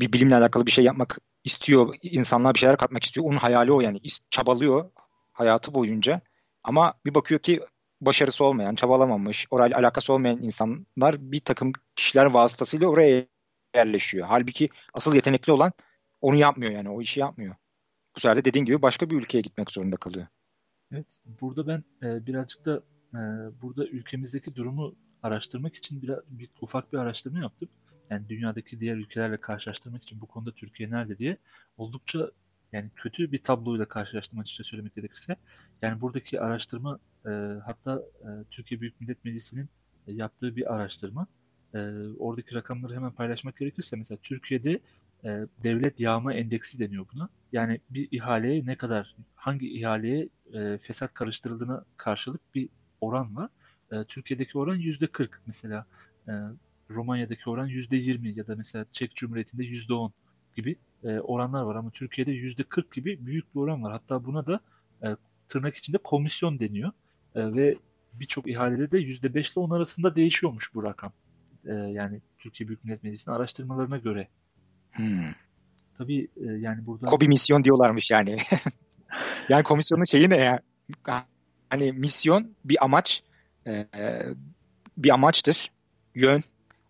bir 0.00 0.12
bilimle 0.12 0.36
alakalı 0.36 0.66
bir 0.66 0.70
şey 0.70 0.84
yapmak 0.84 1.18
istiyor, 1.44 1.94
insanlığa 2.02 2.54
bir 2.54 2.58
şeyler 2.58 2.76
katmak 2.76 3.04
istiyor. 3.04 3.26
Onun 3.26 3.36
hayali 3.36 3.72
o 3.72 3.80
yani. 3.80 4.00
Çabalıyor 4.30 4.90
hayatı 5.32 5.74
boyunca. 5.74 6.20
Ama 6.64 6.94
bir 7.06 7.14
bakıyor 7.14 7.40
ki 7.40 7.60
başarısı 8.00 8.44
olmayan, 8.44 8.74
çabalamamış, 8.74 9.46
orayla 9.50 9.78
alakası 9.78 10.12
olmayan 10.12 10.42
insanlar 10.42 11.32
bir 11.32 11.40
takım 11.40 11.72
kişiler 11.96 12.26
vasıtasıyla 12.26 12.88
oraya 12.88 13.26
yerleşiyor. 13.74 14.26
Halbuki 14.26 14.68
asıl 14.94 15.14
yetenekli 15.14 15.52
olan 15.52 15.72
onu 16.20 16.36
yapmıyor 16.36 16.72
yani. 16.72 16.90
O 16.90 17.00
işi 17.00 17.20
yapmıyor. 17.20 17.54
Bu 18.16 18.20
sefer 18.20 18.36
de 18.36 18.44
dediğin 18.44 18.64
gibi 18.64 18.82
başka 18.82 19.10
bir 19.10 19.16
ülkeye 19.16 19.40
gitmek 19.40 19.70
zorunda 19.70 19.96
kalıyor. 19.96 20.26
Evet. 20.92 21.20
Burada 21.40 21.66
ben 21.66 21.84
e, 22.02 22.26
birazcık 22.26 22.64
da 22.64 22.82
e, 23.14 23.20
burada 23.62 23.86
ülkemizdeki 23.86 24.54
durumu 24.54 24.94
araştırmak 25.22 25.76
için 25.76 26.02
bir, 26.02 26.10
bir 26.26 26.50
ufak 26.60 26.92
bir 26.92 26.98
araştırma 26.98 27.38
yaptım. 27.38 27.68
Yani 28.10 28.28
dünyadaki 28.28 28.80
diğer 28.80 28.96
ülkelerle 28.96 29.36
karşılaştırmak 29.36 30.02
için 30.02 30.20
bu 30.20 30.26
konuda 30.26 30.52
Türkiye 30.52 30.90
nerede 30.90 31.18
diye 31.18 31.36
oldukça 31.76 32.30
yani 32.72 32.90
kötü 32.96 33.32
bir 33.32 33.38
tabloyla 33.38 33.84
karşılaştım 33.84 34.38
açıkça 34.38 34.64
söylemek 34.64 34.94
gerekirse. 34.94 35.36
Yani 35.82 36.00
buradaki 36.00 36.40
araştırma 36.40 36.98
e, 37.26 37.30
hatta 37.66 38.02
e, 38.22 38.28
Türkiye 38.50 38.80
Büyük 38.80 39.00
Millet 39.00 39.24
Meclisi'nin 39.24 39.68
e, 40.06 40.12
yaptığı 40.12 40.56
bir 40.56 40.74
araştırma. 40.74 41.26
E, 41.74 41.78
oradaki 42.18 42.54
rakamları 42.54 42.94
hemen 42.94 43.12
paylaşmak 43.12 43.56
gerekirse 43.56 43.96
mesela 43.96 44.18
Türkiye'de 44.22 44.80
e, 45.24 45.46
devlet 45.64 46.00
yağma 46.00 46.34
endeksi 46.34 46.78
deniyor 46.78 47.06
buna. 47.14 47.28
Yani 47.52 47.80
bir 47.90 48.08
ihaleye 48.10 48.66
ne 48.66 48.76
kadar, 48.76 49.16
hangi 49.34 49.78
ihaleye 49.78 50.28
e, 50.54 50.78
fesat 50.78 51.14
karıştırıldığına 51.14 51.84
karşılık 51.96 52.54
bir 52.54 52.68
oran 53.00 53.36
var. 53.36 53.50
E, 53.92 54.04
Türkiye'deki 54.04 54.58
oran 54.58 54.76
yüzde 54.76 55.06
40 55.06 55.42
mesela. 55.46 55.86
E, 56.28 56.32
Romanya'daki 56.90 57.50
oran 57.50 57.66
yüzde 57.66 57.96
20 57.96 58.38
ya 58.38 58.46
da 58.46 58.56
mesela 58.56 58.86
Çek 58.92 59.16
Cumhuriyeti'nde 59.16 59.64
yüzde 59.64 59.94
10 59.94 60.12
gibi 60.56 60.76
e, 61.04 61.20
oranlar 61.20 61.62
var 61.62 61.76
ama 61.76 61.90
Türkiye'de 61.90 62.32
yüzde 62.32 62.62
40 62.62 62.92
gibi 62.92 63.26
büyük 63.26 63.54
bir 63.54 63.60
oran 63.60 63.82
var. 63.82 63.92
Hatta 63.92 64.24
buna 64.24 64.46
da 64.46 64.60
e, 65.02 65.16
tırnak 65.48 65.76
içinde 65.76 65.98
komisyon 65.98 66.60
deniyor 66.60 66.92
e, 67.34 67.54
ve 67.54 67.74
birçok 68.12 68.48
ihalede 68.48 68.90
de 68.90 68.98
yüzde 68.98 69.34
5 69.34 69.52
ile 69.52 69.60
10 69.60 69.70
arasında 69.70 70.16
değişiyormuş 70.16 70.74
bu 70.74 70.82
rakam. 70.82 71.12
E, 71.64 71.72
yani 71.72 72.20
Türkiye 72.38 72.68
Büyük 72.68 72.84
Millet 72.84 73.02
Meclisi'nin 73.02 73.34
araştırmalarına 73.34 73.98
göre. 73.98 74.28
Hmm. 74.92 75.32
Tabii 75.98 76.28
e, 76.36 76.44
yani 76.44 76.86
burada... 76.86 77.06
Kobi 77.06 77.28
misyon 77.28 77.64
diyorlarmış 77.64 78.10
yani. 78.10 78.36
yani 79.48 79.62
komisyonun 79.62 80.04
şeyi 80.04 80.30
ne 80.30 80.36
ya? 80.36 80.60
Hani 81.70 81.92
misyon 81.92 82.56
bir 82.64 82.84
amaç 82.84 83.22
e, 83.66 83.86
bir 84.96 85.10
amaçtır. 85.10 85.70
Yön. 86.14 86.42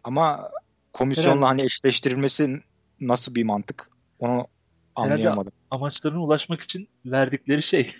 Ama 0.05 0.51
komisyonla 0.93 1.31
Herhalde. 1.31 1.47
hani 1.47 1.63
eşleştirilmesi 1.63 2.63
nasıl 3.01 3.35
bir 3.35 3.45
mantık? 3.45 3.91
Onu 4.21 4.47
anlayamadım. 4.95 5.33
Herhalde 5.33 5.51
amaçlarına 5.71 6.23
ulaşmak 6.23 6.61
için 6.61 6.89
verdikleri 7.07 7.63
şey. 7.63 7.95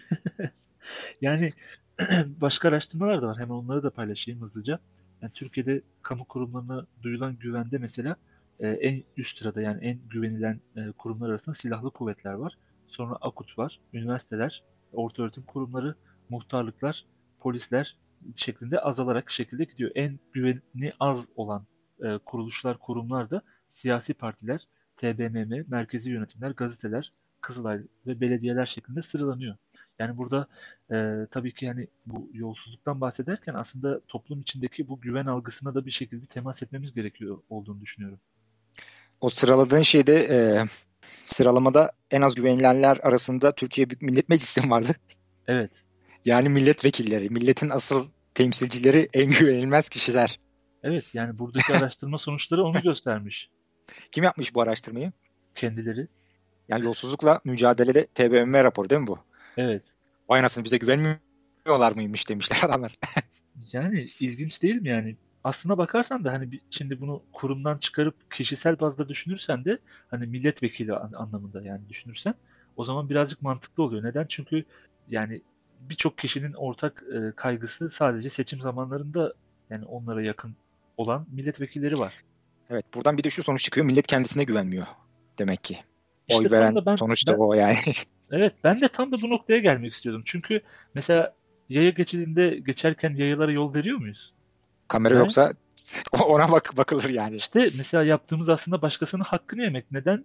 yani 1.21 1.53
başka 2.27 2.69
araştırmalar 2.69 3.23
da 3.23 3.27
var. 3.27 3.39
Hemen 3.39 3.55
onları 3.55 3.83
da 3.83 3.91
paylaşayım 3.91 4.41
hızlıca. 4.41 4.79
Yani 5.23 5.33
Türkiye'de 5.33 5.83
kamu 6.03 6.25
kurumlarına 6.25 6.87
duyulan 7.03 7.37
güvende 7.37 7.79
mesela 7.79 8.17
e, 8.61 8.69
en 8.69 9.03
üst 9.17 9.39
sırada 9.39 9.63
yani 9.63 9.85
en 9.85 9.99
güvenilen 10.09 10.61
e, 10.77 10.93
kurumlar 10.99 11.31
arasında 11.31 11.55
silahlı 11.55 11.91
kuvvetler 11.91 12.33
var. 12.33 12.59
Sonra 12.87 13.15
AKUT 13.21 13.59
var, 13.59 13.81
üniversiteler, 13.93 14.63
orta 14.93 15.23
öğretim 15.23 15.43
kurumları, 15.43 15.95
muhtarlıklar, 16.29 17.05
polisler 17.41 17.97
şeklinde 18.37 18.81
azalarak 18.81 19.31
şekilde 19.31 19.65
gidiyor. 19.65 19.91
En 19.95 20.21
güveni 20.33 20.93
az 21.01 21.29
olan 21.37 21.67
e, 22.03 22.19
kuruluşlar, 22.19 22.79
kurumlar 22.79 23.31
da 23.31 23.43
siyasi 23.69 24.15
partiler, 24.15 24.61
TBMM, 25.01 25.65
merkezi 25.69 26.11
yönetimler, 26.11 26.51
gazeteler, 26.51 27.13
Kızılay 27.41 27.81
ve 28.07 28.21
belediyeler 28.21 28.67
şeklinde 28.67 29.03
sıralanıyor. 29.03 29.57
Yani 29.99 30.17
burada 30.17 30.47
e, 30.93 31.27
tabii 31.31 31.55
ki 31.55 31.65
yani 31.65 31.89
bu 32.07 32.31
yolsuzluktan 32.33 33.01
bahsederken 33.01 33.55
aslında 33.55 34.01
toplum 34.09 34.41
içindeki 34.41 34.89
bu 34.89 35.01
güven 35.01 35.27
algısına 35.27 35.75
da 35.75 35.87
bir 35.87 35.91
şekilde 35.91 36.27
temas 36.27 36.63
etmemiz 36.63 36.95
gerekiyor 36.95 37.39
olduğunu 37.51 37.81
düşünüyorum. 37.81 38.21
O 39.21 39.29
sıraladığın 39.29 39.83
şeyde 39.83 40.15
e, 40.15 40.65
sıralamada 41.27 41.93
en 42.11 42.23
az 42.23 42.35
güvenilenler 42.35 42.99
arasında 43.03 43.55
Türkiye 43.55 43.91
Büyük 43.91 44.03
Millet 44.03 44.29
Meclisi 44.29 44.71
vardı. 44.71 44.95
Evet. 45.47 45.85
Yani 46.25 46.49
milletvekilleri, 46.49 47.31
milletin 47.31 47.71
asıl 47.71 48.09
temsilcileri 48.35 49.09
en 49.13 49.31
güvenilmez 49.31 49.89
kişiler. 49.89 50.41
Evet 50.83 51.05
yani 51.15 51.39
buradaki 51.39 51.73
araştırma 51.73 52.19
sonuçları 52.19 52.65
onu 52.65 52.83
göstermiş. 52.83 53.51
Kim 54.13 54.25
yapmış 54.25 54.55
bu 54.55 54.61
araştırmayı? 54.61 55.13
Kendileri. 55.55 56.09
Yani 56.69 56.85
yolsuzlukla 56.85 57.41
mücadelede 57.45 58.07
TBMM 58.07 58.55
raporu 58.55 58.91
değil 58.91 59.01
mi 59.01 59.07
bu? 59.07 59.19
Evet. 59.57 59.83
Vay 60.29 60.41
anasını 60.41 60.65
bize 60.65 60.77
güvenmiyorlar 60.77 61.93
mıymış 61.95 62.29
demişler 62.29 62.59
adamlar. 62.63 62.99
yani 63.73 64.09
ilginç 64.21 64.63
değil 64.63 64.83
mi 64.83 64.89
yani? 64.89 65.17
Aslına 65.45 65.79
bakarsan 65.79 66.25
da 66.25 66.33
hani 66.33 66.61
şimdi 66.71 67.01
bunu 67.01 67.23
kurumdan 67.33 67.79
çıkarıp 67.79 68.31
kişisel 68.31 68.81
bazda 68.81 69.09
düşünürsen 69.09 69.65
de 69.65 69.79
hani 70.11 70.27
milletvekili 70.27 70.95
anlamında 70.95 71.63
yani 71.63 71.89
düşünürsen 71.89 72.35
o 72.77 72.85
zaman 72.85 73.11
birazcık 73.11 73.43
mantıklı 73.43 73.83
oluyor. 73.83 74.05
Neden? 74.05 74.27
Çünkü 74.29 74.65
yani 75.09 75.41
birçok 75.81 76.19
kişinin 76.19 76.53
ortak 76.53 77.05
e, 77.15 77.33
kaygısı 77.37 77.91
sadece 77.91 78.31
seçim 78.31 78.61
zamanlarında 78.61 79.35
yani 79.71 79.85
onlara 79.85 80.23
yakın 80.23 80.55
olan 80.97 81.27
milletvekilleri 81.33 81.99
var. 81.99 82.15
Evet 82.71 82.95
buradan 82.95 83.19
bir 83.19 83.25
de 83.25 83.31
şu 83.31 83.43
sonuç 83.43 83.65
çıkıyor. 83.65 83.87
Millet 83.87 84.07
kendisine 84.07 84.45
güvenmiyor 84.45 84.87
demek 85.39 85.65
ki. 85.65 85.79
İşte 86.29 86.43
Oy 86.43 86.51
veren 86.51 86.77
ben, 86.87 86.97
sonuç 86.97 87.27
da 87.27 87.33
ben, 87.33 87.39
o 87.39 87.55
yani. 87.55 87.77
evet 88.31 88.55
ben 88.65 88.81
de 88.81 88.89
tam 88.89 89.13
da 89.13 89.17
bu 89.23 89.31
noktaya 89.31 89.59
gelmek 89.59 89.93
istiyordum. 89.93 90.23
Çünkü 90.25 90.61
mesela 90.95 91.35
yaya 91.69 91.91
geçidinde 91.91 92.59
geçerken 92.67 93.15
yayalara 93.17 93.53
yol 93.53 93.75
veriyor 93.75 93.99
muyuz? 93.99 94.33
Kamera 94.89 95.15
yani, 95.15 95.23
yoksa 95.23 95.53
ona 96.13 96.53
bak 96.53 96.77
bakılır 96.77 97.09
yani. 97.09 97.37
İşte 97.37 97.71
mesela 97.77 98.05
yaptığımız 98.05 98.49
aslında 98.49 98.83
başkasının 98.83 99.25
hakkını 99.25 99.63
yemek. 99.63 99.93
Neden? 99.93 100.25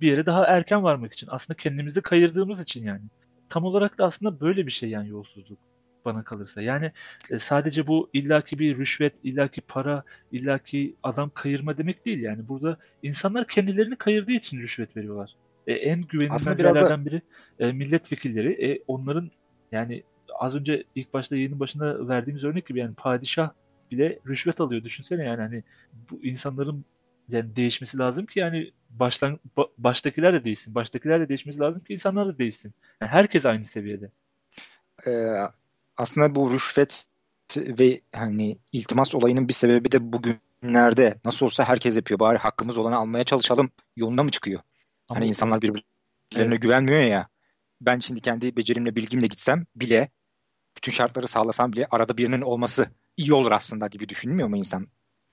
Bir 0.00 0.10
yere 0.10 0.26
daha 0.26 0.44
erken 0.44 0.82
varmak 0.82 1.12
için. 1.12 1.28
Aslında 1.30 1.56
kendimizi 1.56 2.02
kayırdığımız 2.02 2.60
için 2.60 2.84
yani. 2.84 3.02
Tam 3.48 3.64
olarak 3.64 3.98
da 3.98 4.04
aslında 4.04 4.40
böyle 4.40 4.66
bir 4.66 4.72
şey 4.72 4.90
yani 4.90 5.08
yolsuzluk 5.08 5.58
bana 6.04 6.24
kalırsa. 6.24 6.62
Yani 6.62 6.92
e, 7.30 7.38
sadece 7.38 7.86
bu 7.86 8.10
illaki 8.12 8.58
bir 8.58 8.78
rüşvet, 8.78 9.14
illaki 9.24 9.60
para, 9.60 10.02
illaki 10.32 10.94
adam 11.02 11.30
kayırma 11.34 11.78
demek 11.78 12.06
değil 12.06 12.20
yani. 12.20 12.48
Burada 12.48 12.78
insanlar 13.02 13.48
kendilerini 13.48 13.96
kayırdığı 13.96 14.32
için 14.32 14.60
rüşvet 14.60 14.96
veriyorlar. 14.96 15.36
E, 15.66 15.74
en 15.74 16.02
güvenilmez 16.02 16.46
yerlerden 16.46 17.00
da... 17.00 17.06
biri 17.06 17.22
e, 17.58 17.72
milletvekilleri. 17.72 18.70
E, 18.70 18.82
onların 18.86 19.30
yani 19.72 20.02
az 20.38 20.56
önce 20.56 20.84
ilk 20.94 21.14
başta 21.14 21.36
yayının 21.36 21.60
başında 21.60 22.08
verdiğimiz 22.08 22.44
örnek 22.44 22.66
gibi 22.66 22.78
yani 22.78 22.94
padişah 22.94 23.50
bile 23.90 24.18
rüşvet 24.26 24.60
alıyor. 24.60 24.84
Düşünsene 24.84 25.24
yani 25.24 25.40
hani 25.40 25.62
bu 26.10 26.24
insanların 26.24 26.84
yani 27.28 27.56
değişmesi 27.56 27.98
lazım 27.98 28.26
ki 28.26 28.38
yani 28.38 28.72
baştan 28.90 29.38
baştakiler 29.78 30.34
de 30.34 30.44
değişsin. 30.44 30.74
Baştakiler 30.74 31.20
de 31.20 31.28
değişmesi 31.28 31.60
lazım 31.60 31.84
ki 31.84 31.92
insanlar 31.92 32.28
da 32.28 32.38
değişsin. 32.38 32.74
Yani 33.02 33.10
herkes 33.10 33.46
aynı 33.46 33.66
seviyede. 33.66 34.10
Ee, 35.06 35.10
aslında 35.96 36.34
bu 36.34 36.52
rüşvet 36.52 37.06
ve 37.56 38.00
hani 38.14 38.58
iltimas 38.72 39.14
olayının 39.14 39.48
bir 39.48 39.52
sebebi 39.52 39.92
de 39.92 40.12
bugünlerde 40.12 41.20
nasıl 41.24 41.46
olsa 41.46 41.64
herkes 41.64 41.96
yapıyor. 41.96 42.20
Bari 42.20 42.38
hakkımız 42.38 42.78
olanı 42.78 42.96
almaya 42.96 43.24
çalışalım 43.24 43.70
yolunda 43.96 44.22
mı 44.22 44.30
çıkıyor? 44.30 44.60
Ama 45.08 45.20
hani 45.20 45.28
insanlar 45.28 45.62
birbirlerine 45.62 46.56
güvenmiyor 46.56 47.00
ya. 47.00 47.28
Ben 47.80 47.98
şimdi 47.98 48.20
kendi 48.20 48.56
becerimle 48.56 48.96
bilgimle 48.96 49.26
gitsem 49.26 49.66
bile 49.76 50.10
bütün 50.76 50.92
şartları 50.92 51.28
sağlasam 51.28 51.72
bile 51.72 51.86
arada 51.90 52.16
birinin 52.16 52.40
olması 52.40 52.90
iyi 53.16 53.34
olur 53.34 53.52
aslında 53.52 53.86
gibi 53.86 54.08
düşünmüyor 54.08 54.48
mu 54.48 54.56
insan? 54.56 54.88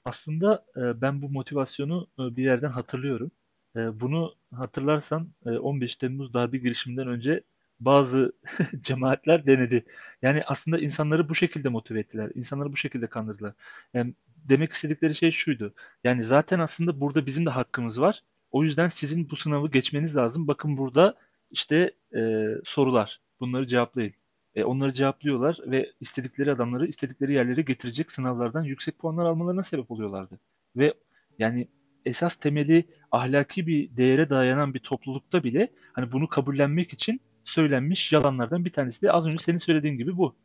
Aslında 0.06 0.66
e, 0.76 1.02
ben 1.02 1.22
bu 1.22 1.30
motivasyonu 1.30 2.08
e, 2.20 2.36
bir 2.36 2.44
yerden 2.44 2.72
hatırlıyorum. 2.72 3.32
E, 3.76 4.00
bunu 4.00 4.36
hatırlarsan 4.56 5.30
15 5.46 5.96
Temmuz 5.96 6.34
darbe 6.34 6.58
girişiminden 6.58 7.08
önce 7.08 7.44
bazı 7.86 8.32
cemaatler 8.82 9.46
denedi. 9.46 9.86
Yani 10.22 10.44
aslında 10.46 10.80
insanları 10.80 11.30
bu 11.30 11.36
şekilde 11.36 11.70
motive 11.70 12.00
ettiler. 12.00 12.32
İnsanları 12.36 12.72
bu 12.72 12.78
şekilde 12.78 13.08
kandırdılar. 13.08 13.54
Yani 13.94 14.14
demek 14.50 14.72
istedikleri 14.72 15.16
şey 15.16 15.32
şuydu. 15.32 15.74
Yani 16.04 16.24
zaten 16.24 16.60
aslında 16.60 17.02
burada 17.02 17.26
bizim 17.26 17.46
de 17.46 17.50
hakkımız 17.50 18.02
var. 18.02 18.24
O 18.52 18.64
yüzden 18.64 18.90
sizin 18.90 19.30
bu 19.30 19.36
sınavı 19.36 19.72
geçmeniz 19.72 20.16
lazım. 20.16 20.48
Bakın 20.48 20.78
burada 20.78 21.16
işte 21.52 21.92
e, 22.16 22.48
sorular. 22.64 23.22
Bunları 23.40 23.68
cevaplayın. 23.68 24.14
E, 24.56 24.64
onları 24.64 24.94
cevaplıyorlar 24.94 25.58
ve 25.66 25.92
istedikleri 26.00 26.52
adamları 26.52 26.88
istedikleri 26.88 27.34
yerlere 27.34 27.62
getirecek 27.62 28.12
sınavlardan 28.12 28.64
yüksek 28.64 29.00
puanlar 29.00 29.26
almalarına 29.26 29.64
sebep 29.64 29.92
oluyorlardı. 29.92 30.40
Ve 30.76 30.94
yani 31.40 31.68
esas 32.06 32.36
temeli 32.36 32.86
ahlaki 33.12 33.68
bir 33.68 33.98
değere 33.98 34.30
dayanan 34.30 34.74
bir 34.74 34.80
toplulukta 34.80 35.44
bile 35.44 35.68
hani 35.94 36.12
bunu 36.12 36.28
kabullenmek 36.28 36.94
için 36.94 37.22
söylenmiş 37.46 38.12
yalanlardan 38.12 38.66
bir 38.66 38.74
tanesi 38.74 39.02
de 39.02 39.12
az 39.12 39.28
önce 39.28 39.38
senin 39.38 39.58
söylediğin 39.58 39.98
gibi 39.98 40.18
bu. 40.18 40.36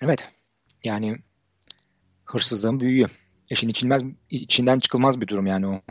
Evet. 0.00 0.28
Yani 0.84 1.16
hırsızlığın 2.24 2.80
büyüğü. 2.80 3.06
İşin 3.50 3.68
içilmez, 3.68 4.02
içinden 4.30 4.78
çıkılmaz 4.78 5.20
bir 5.20 5.28
durum 5.28 5.46
yani 5.46 5.66
o. 5.66 5.82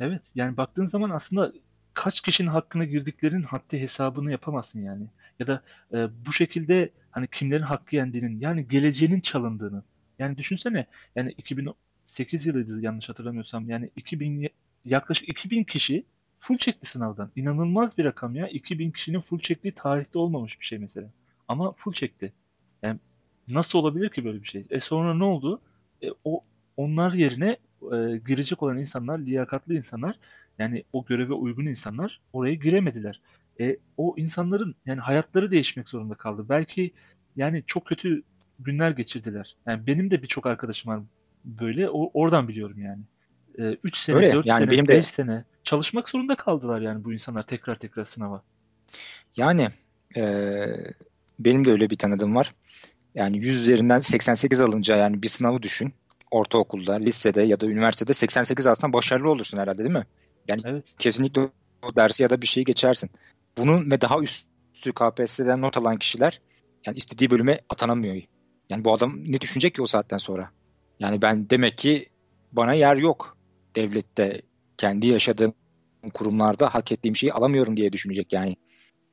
Evet. 0.00 0.32
Yani 0.34 0.56
baktığın 0.56 0.86
zaman 0.86 1.10
aslında 1.10 1.52
kaç 1.94 2.20
kişinin 2.20 2.48
hakkına 2.48 2.84
girdiklerinin 2.84 3.42
haddi 3.42 3.80
hesabını 3.80 4.30
yapamazsın 4.30 4.82
yani. 4.82 5.06
Ya 5.38 5.46
da 5.46 5.62
e, 5.92 6.08
bu 6.26 6.32
şekilde 6.32 6.90
hani 7.10 7.28
kimlerin 7.28 7.62
hakkı 7.62 7.96
yendiğinin 7.96 8.40
yani 8.40 8.68
geleceğinin 8.68 9.20
çalındığını. 9.20 9.82
Yani 10.18 10.38
düşünsene 10.38 10.86
yani 11.16 11.32
2008 11.38 12.46
yılıydı 12.46 12.80
yanlış 12.80 13.08
hatırlamıyorsam 13.08 13.70
yani 13.70 13.90
2000 13.96 14.48
yaklaşık 14.84 15.28
2000 15.28 15.64
kişi 15.64 16.04
full 16.42 16.58
çekti 16.58 16.86
sınavdan. 16.86 17.30
İnanılmaz 17.36 17.98
bir 17.98 18.04
rakam 18.04 18.34
ya. 18.34 18.48
2000 18.48 18.90
kişinin 18.90 19.20
full 19.20 19.38
çektiği 19.38 19.72
tarihte 19.72 20.18
olmamış 20.18 20.60
bir 20.60 20.64
şey 20.64 20.78
mesela. 20.78 21.08
Ama 21.48 21.72
full 21.72 21.92
çekti. 21.92 22.32
Yani 22.82 22.98
nasıl 23.48 23.78
olabilir 23.78 24.08
ki 24.08 24.24
böyle 24.24 24.42
bir 24.42 24.48
şey? 24.48 24.64
E 24.70 24.80
sonra 24.80 25.14
ne 25.14 25.24
oldu? 25.24 25.60
E, 26.02 26.06
o 26.24 26.44
onlar 26.76 27.12
yerine 27.12 27.56
e, 27.92 28.20
girecek 28.26 28.62
olan 28.62 28.78
insanlar, 28.78 29.18
liyakatlı 29.18 29.74
insanlar, 29.74 30.18
yani 30.58 30.84
o 30.92 31.04
göreve 31.04 31.32
uygun 31.32 31.66
insanlar 31.66 32.20
oraya 32.32 32.54
giremediler. 32.54 33.20
E, 33.60 33.76
o 33.96 34.14
insanların 34.16 34.74
yani 34.86 35.00
hayatları 35.00 35.50
değişmek 35.50 35.88
zorunda 35.88 36.14
kaldı. 36.14 36.46
Belki 36.48 36.92
yani 37.36 37.62
çok 37.66 37.86
kötü 37.86 38.22
günler 38.60 38.90
geçirdiler. 38.90 39.56
Yani 39.66 39.86
benim 39.86 40.10
de 40.10 40.22
birçok 40.22 40.46
arkadaşım 40.46 40.92
var 40.92 41.00
böyle. 41.44 41.90
O, 41.90 42.10
oradan 42.14 42.48
biliyorum 42.48 42.80
yani. 42.80 43.02
3 43.58 43.96
sene, 43.96 44.16
Öyle, 44.16 44.32
4 44.32 44.46
yani 44.46 44.64
sene, 44.64 44.70
benim 44.70 44.88
5 44.88 44.96
de... 44.96 45.02
sene 45.02 45.44
çalışmak 45.64 46.08
zorunda 46.08 46.34
kaldılar 46.34 46.80
yani 46.80 47.04
bu 47.04 47.12
insanlar 47.12 47.42
tekrar 47.42 47.78
tekrar 47.78 48.04
sınava. 48.04 48.42
Yani 49.36 49.68
e, 50.16 50.66
benim 51.38 51.64
de 51.64 51.70
öyle 51.70 51.90
bir 51.90 51.96
tanıdığım 51.96 52.34
var. 52.34 52.54
Yani 53.14 53.38
100 53.38 53.62
üzerinden 53.62 53.98
88 53.98 54.60
alınca 54.60 54.96
yani 54.96 55.22
bir 55.22 55.28
sınavı 55.28 55.62
düşün. 55.62 55.94
Ortaokulda, 56.30 56.94
lisede 56.94 57.42
ya 57.42 57.60
da 57.60 57.66
üniversitede 57.66 58.12
88 58.12 58.66
alsan 58.66 58.92
başarılı 58.92 59.30
olursun 59.30 59.58
herhalde 59.58 59.78
değil 59.78 59.90
mi? 59.90 60.06
Yani 60.48 60.62
evet. 60.64 60.94
kesinlikle 60.98 61.40
o 61.82 61.96
dersi 61.96 62.22
ya 62.22 62.30
da 62.30 62.42
bir 62.42 62.46
şeyi 62.46 62.64
geçersin. 62.64 63.10
Bunun 63.58 63.90
ve 63.90 64.00
daha 64.00 64.20
üstü 64.20 64.92
KPSS'den 64.92 65.60
not 65.60 65.76
alan 65.76 65.96
kişiler 65.96 66.40
yani 66.86 66.96
istediği 66.96 67.30
bölüme 67.30 67.60
atanamıyor. 67.68 68.22
Yani 68.70 68.84
bu 68.84 68.92
adam 68.92 69.18
ne 69.26 69.40
düşünecek 69.40 69.74
ki 69.74 69.82
o 69.82 69.86
saatten 69.86 70.18
sonra? 70.18 70.50
Yani 70.98 71.22
ben 71.22 71.50
demek 71.50 71.78
ki 71.78 72.08
bana 72.52 72.74
yer 72.74 72.96
yok 72.96 73.36
devlette 73.76 74.42
kendi 74.78 75.06
yaşadığım 75.06 75.54
kurumlarda 76.14 76.74
hak 76.74 76.92
ettiğim 76.92 77.16
şeyi 77.16 77.32
alamıyorum 77.32 77.76
diye 77.76 77.92
düşünecek 77.92 78.32
yani. 78.32 78.56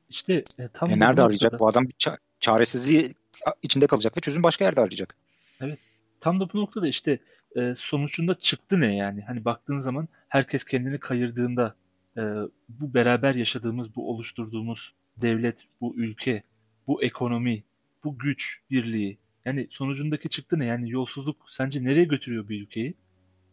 İşte 0.08 0.44
e, 0.58 0.68
tam 0.68 0.90
e, 0.90 0.98
nerede 0.98 1.22
arayacak? 1.22 1.52
Da... 1.52 1.58
Bu 1.58 1.68
adam 1.68 1.88
bir 1.88 1.94
ça- 1.94 2.18
çaresizliği 2.40 3.14
içinde 3.62 3.86
kalacak 3.86 4.16
ve 4.16 4.20
çözüm 4.20 4.42
başka 4.42 4.64
yerde 4.64 4.80
arayacak. 4.80 5.16
Evet. 5.60 5.78
Tam 6.20 6.40
da 6.40 6.52
bu 6.52 6.58
noktada 6.58 6.88
işte 6.88 7.18
e, 7.56 7.74
sonucunda 7.76 8.34
çıktı 8.34 8.80
ne 8.80 8.96
yani? 8.96 9.22
Hani 9.22 9.44
baktığın 9.44 9.78
zaman 9.78 10.08
herkes 10.28 10.64
kendini 10.64 10.98
kayırdığında 10.98 11.74
e, 12.16 12.22
bu 12.68 12.94
beraber 12.94 13.34
yaşadığımız, 13.34 13.96
bu 13.96 14.10
oluşturduğumuz 14.10 14.94
devlet, 15.16 15.64
bu 15.80 15.96
ülke, 15.96 16.42
bu 16.86 17.02
ekonomi, 17.02 17.62
bu 18.04 18.18
güç 18.18 18.60
birliği 18.70 19.18
yani 19.44 19.66
sonucundaki 19.70 20.28
çıktı 20.28 20.58
ne? 20.58 20.64
Yani 20.64 20.90
yolsuzluk 20.90 21.36
sence 21.46 21.84
nereye 21.84 22.04
götürüyor 22.04 22.48
bir 22.48 22.62
ülkeyi? 22.62 22.94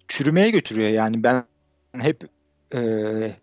Çürümeye 0.07 0.49
götürüyor 0.49 0.89
yani 0.89 1.23
ben 1.23 1.45
hep 1.93 2.23
e, 2.73 2.79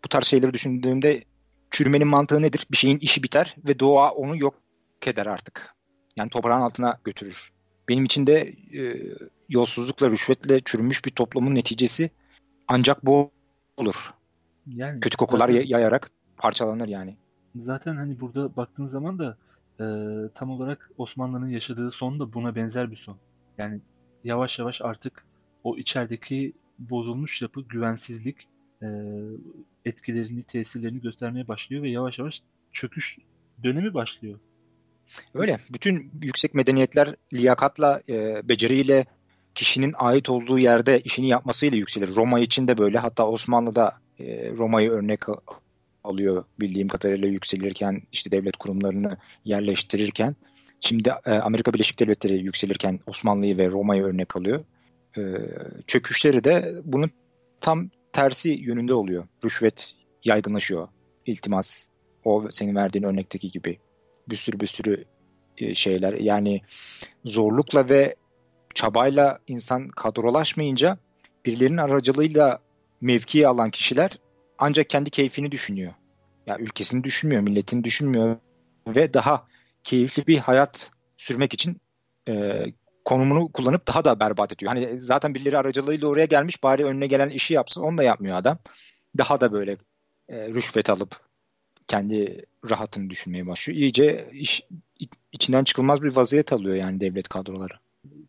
bu 0.04 0.08
tarz 0.08 0.24
şeyleri 0.24 0.52
düşündüğümde 0.52 1.24
çürümenin 1.70 2.08
mantığı 2.08 2.42
nedir? 2.42 2.66
Bir 2.70 2.76
şeyin 2.76 2.98
işi 2.98 3.22
biter 3.22 3.56
ve 3.68 3.78
doğa 3.78 4.10
onu 4.10 4.36
yok 4.36 4.54
eder 5.06 5.26
artık. 5.26 5.74
Yani 6.16 6.30
toprağın 6.30 6.60
altına 6.60 6.98
götürür. 7.04 7.52
Benim 7.88 8.04
için 8.04 8.26
de 8.26 8.54
e, 8.78 9.12
yolsuzlukla, 9.48 10.10
rüşvetle 10.10 10.60
çürümüş 10.60 11.04
bir 11.04 11.10
toplumun 11.10 11.54
neticesi 11.54 12.10
ancak 12.68 13.06
bu 13.06 13.30
olur. 13.76 14.14
Yani 14.66 15.00
Kötü 15.00 15.16
kokular 15.16 15.48
zaten, 15.48 15.66
yayarak 15.66 16.10
parçalanır 16.36 16.88
yani. 16.88 17.16
Zaten 17.56 17.96
hani 17.96 18.20
burada 18.20 18.56
baktığın 18.56 18.86
zaman 18.86 19.18
da 19.18 19.36
e, 19.80 19.86
tam 20.34 20.50
olarak 20.50 20.90
Osmanlı'nın 20.98 21.48
yaşadığı 21.48 21.90
son 21.90 22.20
da 22.20 22.32
buna 22.32 22.54
benzer 22.54 22.90
bir 22.90 22.96
son. 22.96 23.16
Yani 23.58 23.80
yavaş 24.24 24.58
yavaş 24.58 24.82
artık 24.82 25.24
o 25.64 25.76
içerideki 25.76 26.52
bozulmuş 26.78 27.42
yapı, 27.42 27.62
güvensizlik 27.62 28.48
e, 28.82 28.86
etkilerini, 29.84 30.42
tesirlerini 30.42 31.00
göstermeye 31.00 31.48
başlıyor 31.48 31.82
ve 31.82 31.90
yavaş 31.90 32.18
yavaş 32.18 32.42
çöküş 32.72 33.18
dönemi 33.64 33.94
başlıyor. 33.94 34.38
Öyle. 35.34 35.58
Bütün 35.70 36.10
yüksek 36.22 36.54
medeniyetler 36.54 37.14
liyakatla, 37.32 38.00
e, 38.08 38.48
beceriyle, 38.48 39.06
kişinin 39.54 39.94
ait 39.96 40.30
olduğu 40.30 40.58
yerde 40.58 41.00
işini 41.00 41.28
yapmasıyla 41.28 41.78
yükselir. 41.78 42.14
Roma 42.14 42.40
için 42.40 42.68
de 42.68 42.78
böyle. 42.78 42.98
Hatta 42.98 43.28
Osmanlı'da 43.28 43.92
e, 44.18 44.50
Roma'yı 44.50 44.90
örnek 44.90 45.20
alıyor 46.04 46.44
bildiğim 46.60 46.88
kadarıyla 46.88 47.28
yükselirken, 47.28 48.02
işte 48.12 48.30
devlet 48.30 48.56
kurumlarını 48.56 49.16
yerleştirirken. 49.44 50.36
Şimdi 50.80 51.12
e, 51.26 51.30
Amerika 51.32 51.74
Birleşik 51.74 52.00
Devletleri 52.00 52.34
yükselirken 52.34 53.00
Osmanlı'yı 53.06 53.58
ve 53.58 53.68
Roma'yı 53.68 54.02
örnek 54.02 54.36
alıyor. 54.36 54.64
E, 55.16 55.22
çöküşleri 55.86 56.44
de 56.44 56.74
bunun 56.84 57.10
tam 57.60 57.90
tersi 58.12 58.50
yönünde 58.50 58.94
oluyor. 58.94 59.26
Rüşvet 59.44 59.94
yaygınlaşıyor. 60.24 60.88
İltimas, 61.26 61.86
o 62.24 62.48
senin 62.50 62.74
verdiğin 62.74 63.04
örnekteki 63.04 63.50
gibi 63.50 63.78
bir 64.28 64.36
sürü 64.36 64.60
bir 64.60 64.66
sürü 64.66 65.04
e, 65.58 65.74
şeyler. 65.74 66.12
Yani 66.12 66.60
zorlukla 67.24 67.88
ve 67.88 68.14
çabayla 68.74 69.38
insan 69.46 69.88
kadrolaşmayınca 69.88 70.98
birilerinin 71.44 71.76
aracılığıyla 71.76 72.60
mevkiye 73.00 73.48
alan 73.48 73.70
kişiler 73.70 74.18
ancak 74.58 74.90
kendi 74.90 75.10
keyfini 75.10 75.52
düşünüyor. 75.52 75.92
Ya 75.92 75.96
yani 76.46 76.62
ülkesini 76.62 77.04
düşünmüyor, 77.04 77.42
milletini 77.42 77.84
düşünmüyor 77.84 78.36
ve 78.86 79.14
daha 79.14 79.46
keyifli 79.84 80.26
bir 80.26 80.38
hayat 80.38 80.90
sürmek 81.16 81.54
için 81.54 81.76
e, 82.28 82.64
konumunu 83.04 83.52
kullanıp 83.52 83.88
daha 83.88 84.04
da 84.04 84.20
berbat 84.20 84.52
ediyor. 84.52 84.72
Hani 84.72 85.00
zaten 85.00 85.34
birileri 85.34 85.58
aracılığıyla 85.58 86.08
oraya 86.08 86.26
gelmiş 86.26 86.62
bari 86.62 86.84
önüne 86.84 87.06
gelen 87.06 87.30
işi 87.30 87.54
yapsın 87.54 87.82
onu 87.82 87.98
da 87.98 88.02
yapmıyor 88.02 88.36
adam. 88.36 88.58
Daha 89.18 89.40
da 89.40 89.52
böyle 89.52 89.76
e, 90.28 90.48
rüşvet 90.48 90.90
alıp 90.90 91.20
kendi 91.88 92.44
rahatını 92.70 93.10
düşünmeye 93.10 93.46
başlıyor. 93.46 93.78
İyice 93.78 94.30
iş, 94.32 94.62
içinden 95.32 95.64
çıkılmaz 95.64 96.02
bir 96.02 96.16
vaziyet 96.16 96.52
alıyor 96.52 96.76
yani 96.76 97.00
devlet 97.00 97.28
kadroları. 97.28 97.74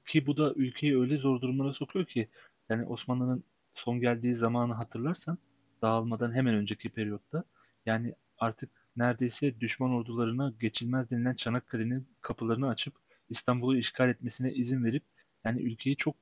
Ki 0.07 0.27
bu 0.27 0.37
da 0.37 0.53
ülkeyi 0.55 0.99
öyle 0.99 1.17
zor 1.17 1.41
durumlara 1.41 1.73
sokuyor 1.73 2.05
ki 2.05 2.27
yani 2.69 2.85
Osmanlı'nın 2.85 3.43
son 3.73 3.99
geldiği 3.99 4.35
zamanı 4.35 4.73
hatırlarsan 4.73 5.37
dağılmadan 5.81 6.33
hemen 6.33 6.55
önceki 6.55 6.89
periyotta 6.89 7.43
yani 7.85 8.13
artık 8.39 8.69
neredeyse 8.97 9.59
düşman 9.59 9.91
ordularına 9.91 10.53
geçilmez 10.59 11.11
denilen 11.11 11.33
Çanakkale'nin 11.33 12.07
kapılarını 12.21 12.67
açıp 12.67 12.93
İstanbul'u 13.29 13.77
işgal 13.77 14.09
etmesine 14.09 14.53
izin 14.53 14.83
verip 14.83 15.03
yani 15.45 15.61
ülkeyi 15.61 15.95
çok 15.97 16.15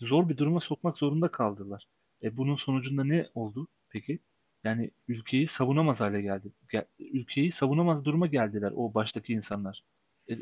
zor 0.00 0.28
bir 0.28 0.36
duruma 0.36 0.60
sokmak 0.60 0.98
zorunda 0.98 1.30
kaldılar. 1.30 1.88
E 2.22 2.36
bunun 2.36 2.56
sonucunda 2.56 3.04
ne 3.04 3.26
oldu 3.34 3.68
peki? 3.88 4.20
Yani 4.64 4.90
ülkeyi 5.08 5.48
savunamaz 5.48 6.00
hale 6.00 6.22
geldi. 6.22 6.52
Ülkeyi 6.98 7.52
savunamaz 7.52 8.04
duruma 8.04 8.26
geldiler 8.26 8.72
o 8.76 8.94
baştaki 8.94 9.32
insanlar. 9.32 9.84
E, 10.30 10.34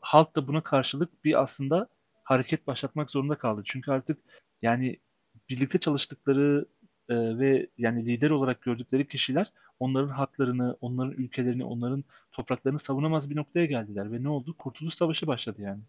halk 0.00 0.36
da 0.36 0.48
buna 0.48 0.62
karşılık 0.62 1.24
bir 1.24 1.42
aslında 1.42 1.88
hareket 2.24 2.66
başlatmak 2.66 3.10
zorunda 3.10 3.38
kaldı. 3.38 3.62
Çünkü 3.64 3.90
artık 3.90 4.18
yani 4.62 5.00
birlikte 5.48 5.78
çalıştıkları 5.78 6.66
e, 7.08 7.14
ve 7.38 7.70
yani 7.78 8.06
lider 8.06 8.30
olarak 8.30 8.62
gördükleri 8.62 9.08
kişiler 9.08 9.52
onların 9.84 10.08
haklarını, 10.08 10.76
onların 10.80 11.12
ülkelerini, 11.12 11.64
onların 11.64 12.04
topraklarını 12.32 12.78
savunamaz 12.78 13.30
bir 13.30 13.36
noktaya 13.36 13.66
geldiler 13.66 14.12
ve 14.12 14.22
ne 14.22 14.28
oldu? 14.28 14.54
Kurtuluş 14.58 14.94
Savaşı 14.94 15.26
başladı 15.26 15.62
yani. 15.62 15.80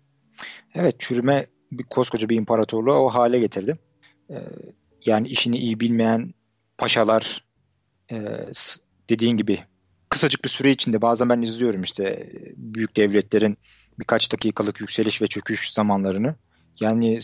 Evet, 0.73 0.95
çürüme 0.99 1.47
bir 1.71 1.83
koskoca 1.83 2.29
bir 2.29 2.35
imparatorluğu 2.35 2.93
o 2.93 3.09
hale 3.09 3.39
getirdi. 3.39 3.79
Ee, 4.29 4.35
yani 5.05 5.27
işini 5.27 5.57
iyi 5.57 5.79
bilmeyen 5.79 6.33
paşalar 6.77 7.45
e, 8.11 8.45
dediğin 9.09 9.37
gibi 9.37 9.59
kısacık 10.09 10.43
bir 10.43 10.49
süre 10.49 10.71
içinde 10.71 11.01
bazen 11.01 11.29
ben 11.29 11.41
izliyorum 11.41 11.83
işte 11.83 12.29
büyük 12.57 12.97
devletlerin 12.97 13.57
birkaç 13.99 14.33
dakikalık 14.33 14.81
yükseliş 14.81 15.21
ve 15.21 15.27
çöküş 15.27 15.71
zamanlarını. 15.71 16.35
Yani 16.79 17.19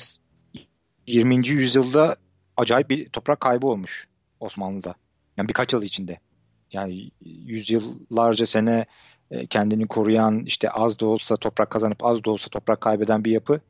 20. 1.08 1.48
yüzyılda 1.48 2.16
acayip 2.58 2.90
bir 2.90 3.10
toprak 3.10 3.40
kaybı 3.40 3.68
olmuş 3.68 4.08
Osmanlı'da. 4.40 4.96
Yani 5.38 5.48
birkaç 5.48 5.74
yıl 5.74 5.84
içinde. 5.84 6.20
Yani 6.72 7.12
yüzyıllarca 7.46 8.46
sene 8.46 8.86
e, 9.32 9.48
kendini 9.48 9.88
koruyan 9.88 10.46
işte 10.46 10.70
az 10.70 11.00
da 11.00 11.06
olsa 11.06 11.38
toprak 11.38 11.70
kazanıp 11.70 12.06
az 12.06 12.24
da 12.24 12.32
olsa 12.32 12.50
toprak 12.50 12.82
kaybeden 12.82 13.24
bir 13.24 13.32
yapı 13.32 13.62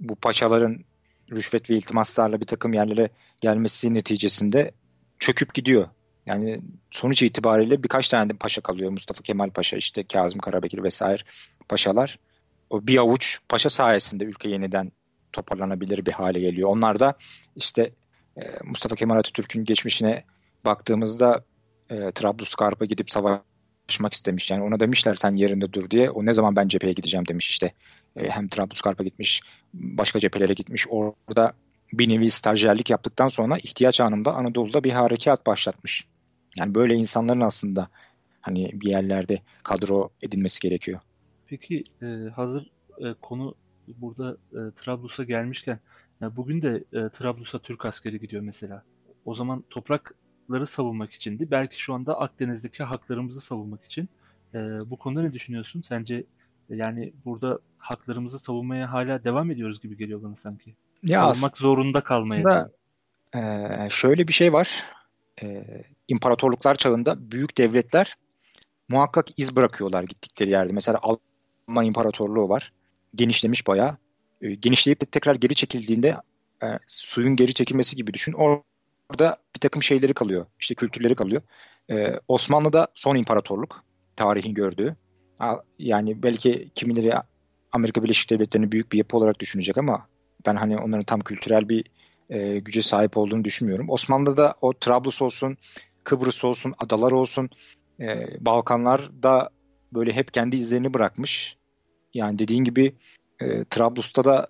bu 0.00 0.14
paşaların 0.14 0.84
rüşvet 1.30 1.70
ve 1.70 1.76
iltimaslarla 1.76 2.40
bir 2.40 2.46
takım 2.46 2.72
yerlere 2.72 3.10
gelmesi 3.40 3.94
neticesinde 3.94 4.72
çöküp 5.18 5.54
gidiyor. 5.54 5.88
Yani 6.26 6.60
sonuç 6.90 7.22
itibariyle 7.22 7.82
birkaç 7.82 8.08
tane 8.08 8.30
de 8.30 8.36
paşa 8.36 8.60
kalıyor. 8.60 8.90
Mustafa 8.90 9.22
Kemal 9.22 9.50
Paşa, 9.50 9.76
işte 9.76 10.04
Kazım 10.04 10.40
Karabekir 10.40 10.82
vesaire 10.82 11.22
paşalar. 11.68 12.18
O 12.70 12.86
bir 12.86 12.98
avuç 12.98 13.38
paşa 13.48 13.70
sayesinde 13.70 14.24
ülke 14.24 14.48
yeniden 14.48 14.92
toparlanabilir 15.32 16.06
bir 16.06 16.12
hale 16.12 16.40
geliyor. 16.40 16.68
Onlar 16.68 17.00
da 17.00 17.14
işte 17.56 17.92
e, 18.36 18.42
Mustafa 18.64 18.96
Kemal 18.96 19.16
Atatürk'ün 19.16 19.64
geçmişine 19.64 20.24
baktığımızda 20.64 21.44
e, 21.90 22.10
Trablusgarp'a 22.10 22.84
gidip 22.84 23.10
savaşmak 23.10 24.14
istemiş. 24.14 24.50
Yani 24.50 24.62
ona 24.62 24.80
demişler 24.80 25.14
sen 25.14 25.34
yerinde 25.34 25.72
dur 25.72 25.90
diye. 25.90 26.10
O 26.10 26.26
ne 26.26 26.32
zaman 26.32 26.56
ben 26.56 26.68
cepheye 26.68 26.92
gideceğim 26.92 27.28
demiş 27.28 27.50
işte. 27.50 27.72
E, 28.16 28.28
hem 28.28 28.48
Trablusgarp'a 28.48 29.04
gitmiş, 29.04 29.40
başka 29.74 30.20
cephelere 30.20 30.52
gitmiş. 30.52 30.86
Orada 30.90 31.52
bir 31.92 32.08
nevi 32.08 32.30
stajyerlik 32.30 32.90
yaptıktan 32.90 33.28
sonra 33.28 33.58
ihtiyaç 33.58 34.00
anında 34.00 34.34
Anadolu'da 34.34 34.84
bir 34.84 34.92
harekat 34.92 35.46
başlatmış. 35.46 36.06
Yani 36.58 36.74
böyle 36.74 36.94
insanların 36.94 37.40
aslında 37.40 37.88
hani 38.40 38.70
bir 38.72 38.88
yerlerde 38.88 39.42
kadro 39.62 40.10
edilmesi 40.22 40.60
gerekiyor. 40.60 41.00
Peki 41.46 41.84
e, 42.02 42.06
hazır 42.36 42.70
e, 42.98 43.14
konu 43.22 43.54
burada 43.96 44.36
e, 44.52 44.58
Trablus'a 44.76 45.24
gelmişken 45.24 45.78
ya 46.20 46.36
bugün 46.36 46.62
de 46.62 46.84
e, 46.92 47.08
Trablus'a 47.08 47.58
Türk 47.58 47.84
askeri 47.84 48.20
gidiyor 48.20 48.42
mesela. 48.42 48.82
O 49.24 49.34
zaman 49.34 49.64
toprakları 50.48 50.66
savunmak 50.66 51.12
içindi. 51.12 51.50
Belki 51.50 51.82
şu 51.82 51.94
anda 51.94 52.20
Akdeniz'deki 52.20 52.82
haklarımızı 52.82 53.40
savunmak 53.40 53.84
için. 53.84 54.08
E, 54.54 54.58
bu 54.90 54.96
konuda 54.96 55.22
ne 55.22 55.32
düşünüyorsun? 55.32 55.82
Sence 55.82 56.24
yani 56.70 57.12
burada 57.24 57.58
haklarımızı 57.78 58.38
savunmaya 58.38 58.92
hala 58.92 59.24
devam 59.24 59.50
ediyoruz 59.50 59.80
gibi 59.80 59.96
geliyor 59.96 60.22
bana 60.22 60.36
sanki. 60.36 60.74
Ya 61.02 61.18
Savunmak 61.18 61.56
zorunda 61.56 62.00
kalmaya. 62.00 62.38
Aslında, 62.38 62.70
e, 63.34 63.90
şöyle 63.90 64.28
bir 64.28 64.32
şey 64.32 64.52
var. 64.52 64.84
E, 65.42 65.64
imparatorluklar 66.08 66.74
çağında 66.74 67.16
büyük 67.32 67.58
devletler 67.58 68.16
muhakkak 68.88 69.26
iz 69.36 69.56
bırakıyorlar 69.56 70.02
gittikleri 70.02 70.50
yerde. 70.50 70.72
Mesela 70.72 70.98
Alman 71.02 71.84
İmparatorluğu 71.86 72.48
var. 72.48 72.72
Genişlemiş 73.14 73.66
bayağı. 73.66 73.96
E, 74.42 74.54
genişleyip 74.54 75.00
de 75.00 75.06
tekrar 75.06 75.34
geri 75.34 75.54
çekildiğinde 75.54 76.16
e, 76.62 76.66
suyun 76.86 77.36
geri 77.36 77.54
çekilmesi 77.54 77.96
gibi 77.96 78.14
düşün. 78.14 78.32
Orada 79.10 79.36
bir 79.54 79.60
takım 79.60 79.82
şeyleri 79.82 80.14
kalıyor. 80.14 80.46
İşte 80.60 80.74
kültürleri 80.74 81.14
kalıyor. 81.14 81.42
E, 81.90 82.20
Osmanlı'da 82.28 82.88
son 82.94 83.16
imparatorluk. 83.16 83.84
Tarihin 84.16 84.54
gördüğü. 84.54 84.96
Yani 85.78 86.22
belki 86.22 86.70
kimileri 86.74 87.12
Amerika 87.72 88.02
Birleşik 88.02 88.30
Devletleri'ni 88.30 88.72
büyük 88.72 88.92
bir 88.92 88.98
yapı 88.98 89.16
olarak 89.16 89.40
düşünecek 89.40 89.78
ama 89.78 90.06
ben 90.46 90.56
hani 90.56 90.78
onların 90.78 91.04
tam 91.04 91.20
kültürel 91.20 91.68
bir 91.68 91.84
e, 92.30 92.58
güce 92.58 92.82
sahip 92.82 93.16
olduğunu 93.16 93.44
düşünmüyorum. 93.44 93.90
Osmanlı'da 93.90 94.54
o 94.60 94.72
Trablus 94.72 95.22
olsun, 95.22 95.56
Kıbrıs 96.04 96.44
olsun, 96.44 96.74
adalar 96.78 97.12
olsun, 97.12 97.50
e, 98.00 98.26
Balkanlar'da 98.40 99.50
böyle 99.92 100.12
hep 100.12 100.34
kendi 100.34 100.56
izlerini 100.56 100.94
bırakmış. 100.94 101.56
Yani 102.14 102.38
dediğin 102.38 102.64
gibi 102.64 102.94
e, 103.40 103.64
Trablus'ta 103.64 104.24
da 104.24 104.48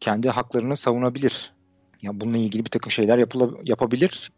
kendi 0.00 0.28
haklarını 0.28 0.76
savunabilir. 0.76 1.52
Yani 2.02 2.20
bununla 2.20 2.38
ilgili 2.38 2.64
bir 2.64 2.70
takım 2.70 2.92
şeyler 2.92 3.18
yapıla, 3.18 3.50
yapabilir. 3.64 4.32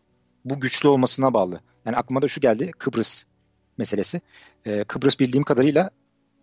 Bu 0.45 0.61
güçlü 0.61 0.89
olmasına 0.89 1.35
bağlı. 1.35 1.61
Yani 1.87 1.97
aklıma 1.97 2.23
da 2.23 2.29
şu 2.29 2.41
geldi 2.41 2.71
Kıbrıs 2.79 3.25
meselesi. 3.79 4.21
E, 4.65 4.85
Kıbrıs 4.85 5.21
bildiğim 5.21 5.45
kadarıyla 5.45 5.91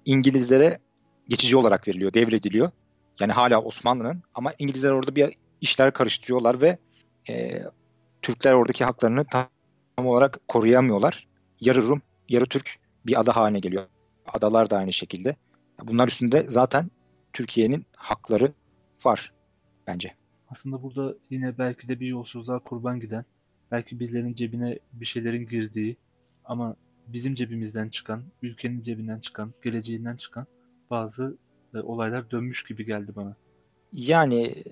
İngilizlere 0.06 0.80
geçici 1.28 1.58
olarak 1.58 1.88
veriliyor, 1.88 2.14
devrediliyor. 2.14 2.72
Yani 3.20 3.32
hala 3.32 3.62
Osmanlı'nın 3.62 4.24
ama 4.36 4.54
İngilizler 4.60 4.92
orada 4.92 5.16
bir 5.16 5.36
işler 5.62 5.94
karıştırıyorlar 5.94 6.62
ve 6.62 6.78
e, 7.30 7.64
Türkler 8.22 8.54
oradaki 8.54 8.84
haklarını 8.86 9.26
tam 9.26 9.48
olarak 9.98 10.40
koruyamıyorlar. 10.48 11.28
Yarı 11.60 11.82
Rum, 11.82 12.02
yarı 12.30 12.46
Türk 12.46 12.80
bir 13.06 13.20
ada 13.20 13.36
haline 13.36 13.60
geliyor. 13.60 13.86
Adalar 14.26 14.70
da 14.70 14.78
aynı 14.78 14.94
şekilde. 14.94 15.36
Bunlar 15.84 16.08
üstünde 16.08 16.46
zaten 16.48 16.92
Türkiye'nin 17.34 17.86
hakları 17.96 18.54
var 19.06 19.34
bence. 19.88 20.21
Aslında 20.52 20.84
burada 20.84 21.16
yine 21.30 21.58
belki 21.58 21.88
de 21.88 22.00
bir 22.00 22.08
yolsuzluğa 22.08 22.60
kurban 22.60 23.00
giden, 23.00 23.26
belki 23.72 24.00
birilerinin 24.00 24.36
cebine 24.36 24.80
bir 24.94 25.06
şeylerin 25.06 25.48
girdiği 25.48 25.98
ama 26.46 26.76
bizim 27.08 27.36
cebimizden 27.36 27.90
çıkan, 27.90 28.24
ülkenin 28.42 28.82
cebinden 28.82 29.20
çıkan, 29.20 29.54
geleceğinden 29.64 30.16
çıkan 30.16 30.48
bazı 30.90 31.38
e, 31.76 31.78
olaylar 31.80 32.32
dönmüş 32.32 32.64
gibi 32.64 32.86
geldi 32.86 33.12
bana. 33.16 33.36
Yani 33.92 34.64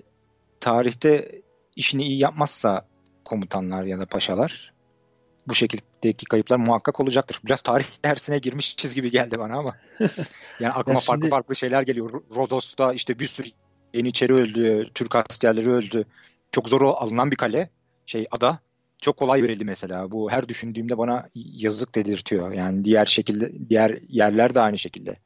tarihte 0.60 1.42
işini 1.76 2.02
iyi 2.02 2.18
yapmazsa 2.18 2.86
komutanlar 3.24 3.84
ya 3.84 3.98
da 3.98 4.06
paşalar 4.06 4.72
bu 5.48 5.54
şekildeki 5.54 6.26
kayıplar 6.26 6.56
muhakkak 6.56 7.00
olacaktır. 7.00 7.40
Biraz 7.44 7.62
tarih 7.62 7.86
dersine 8.04 8.38
girmişiz 8.38 8.94
gibi 8.94 9.10
geldi 9.10 9.38
bana 9.38 9.58
ama. 9.58 9.76
Yani 10.60 10.72
aklıma 10.72 10.98
Ya 10.98 11.04
farklı 11.04 11.22
şimdi- 11.22 11.30
farklı 11.30 11.56
şeyler 11.56 11.82
geliyor. 11.82 12.10
Ro- 12.10 12.36
Rodos'ta 12.36 12.92
işte 12.92 13.18
bir 13.18 13.26
sürü 13.26 13.48
Yeniçeri 13.94 14.34
öldü, 14.34 14.90
Türk 14.94 15.16
askerleri 15.16 15.70
öldü. 15.70 16.04
Çok 16.52 16.68
zor 16.68 16.80
alınan 16.82 17.30
bir 17.30 17.36
kale, 17.36 17.70
şey 18.06 18.26
ada. 18.30 18.58
Çok 19.02 19.16
kolay 19.16 19.42
verildi 19.42 19.64
mesela. 19.64 20.10
Bu 20.10 20.30
her 20.30 20.48
düşündüğümde 20.48 20.98
bana 20.98 21.28
yazık 21.34 21.94
dedirtiyor. 21.94 22.52
Yani 22.52 22.84
diğer 22.84 23.04
şekilde, 23.04 23.52
diğer 23.68 23.98
yerler 24.08 24.54
de 24.54 24.60
aynı 24.60 24.78
şekilde. 24.78 25.16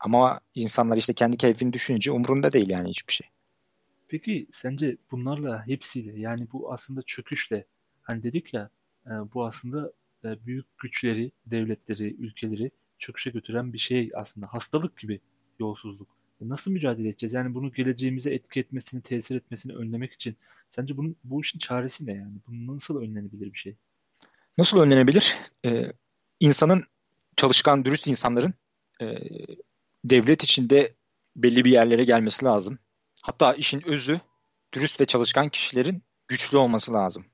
Ama 0.00 0.40
insanlar 0.54 0.96
işte 0.96 1.14
kendi 1.14 1.36
keyfini 1.36 1.72
düşününce 1.72 2.12
umurunda 2.12 2.52
değil 2.52 2.68
yani 2.68 2.88
hiçbir 2.88 3.12
şey. 3.12 3.28
Peki 4.08 4.46
sence 4.52 4.96
bunlarla 5.10 5.66
hepsiyle 5.66 6.20
yani 6.20 6.46
bu 6.52 6.72
aslında 6.72 7.02
çöküşle 7.02 7.64
hani 8.02 8.22
dedik 8.22 8.54
ya 8.54 8.70
e, 9.06 9.10
bu 9.10 9.46
aslında 9.46 9.92
e, 10.24 10.46
büyük 10.46 10.78
güçleri, 10.78 11.32
devletleri, 11.46 12.14
ülkeleri 12.14 12.70
çöküşe 12.98 13.30
götüren 13.30 13.72
bir 13.72 13.78
şey 13.78 14.10
aslında 14.14 14.46
hastalık 14.46 14.98
gibi 14.98 15.20
yolsuzluk. 15.58 16.08
Nasıl 16.40 16.70
mücadele 16.70 17.08
edeceğiz? 17.08 17.32
Yani 17.32 17.54
bunu 17.54 17.72
geleceğimize 17.72 18.34
etki 18.34 18.60
etmesini, 18.60 19.02
tesir 19.02 19.36
etmesini 19.36 19.74
önlemek 19.74 20.12
için 20.12 20.36
sence 20.70 20.96
bunun 20.96 21.16
bu 21.24 21.40
işin 21.40 21.58
çaresi 21.58 22.06
ne 22.06 22.12
yani? 22.12 22.34
Bu 22.48 22.76
nasıl 22.76 23.00
önlenebilir 23.00 23.52
bir 23.52 23.58
şey? 23.58 23.76
Nasıl 24.58 24.80
önlenebilir? 24.80 25.36
Ee, 25.64 25.92
insanın, 26.40 26.84
çalışkan, 27.36 27.84
dürüst 27.84 28.06
insanların 28.06 28.54
e, 29.02 29.06
devlet 30.04 30.44
içinde 30.44 30.94
belli 31.36 31.64
bir 31.64 31.70
yerlere 31.70 32.04
gelmesi 32.04 32.44
lazım. 32.44 32.78
Hatta 33.22 33.54
işin 33.54 33.88
özü 33.88 34.20
dürüst 34.74 35.00
ve 35.00 35.04
çalışkan 35.04 35.48
kişilerin 35.48 36.02
güçlü 36.28 36.58
olması 36.58 36.92
lazım. 36.92 37.24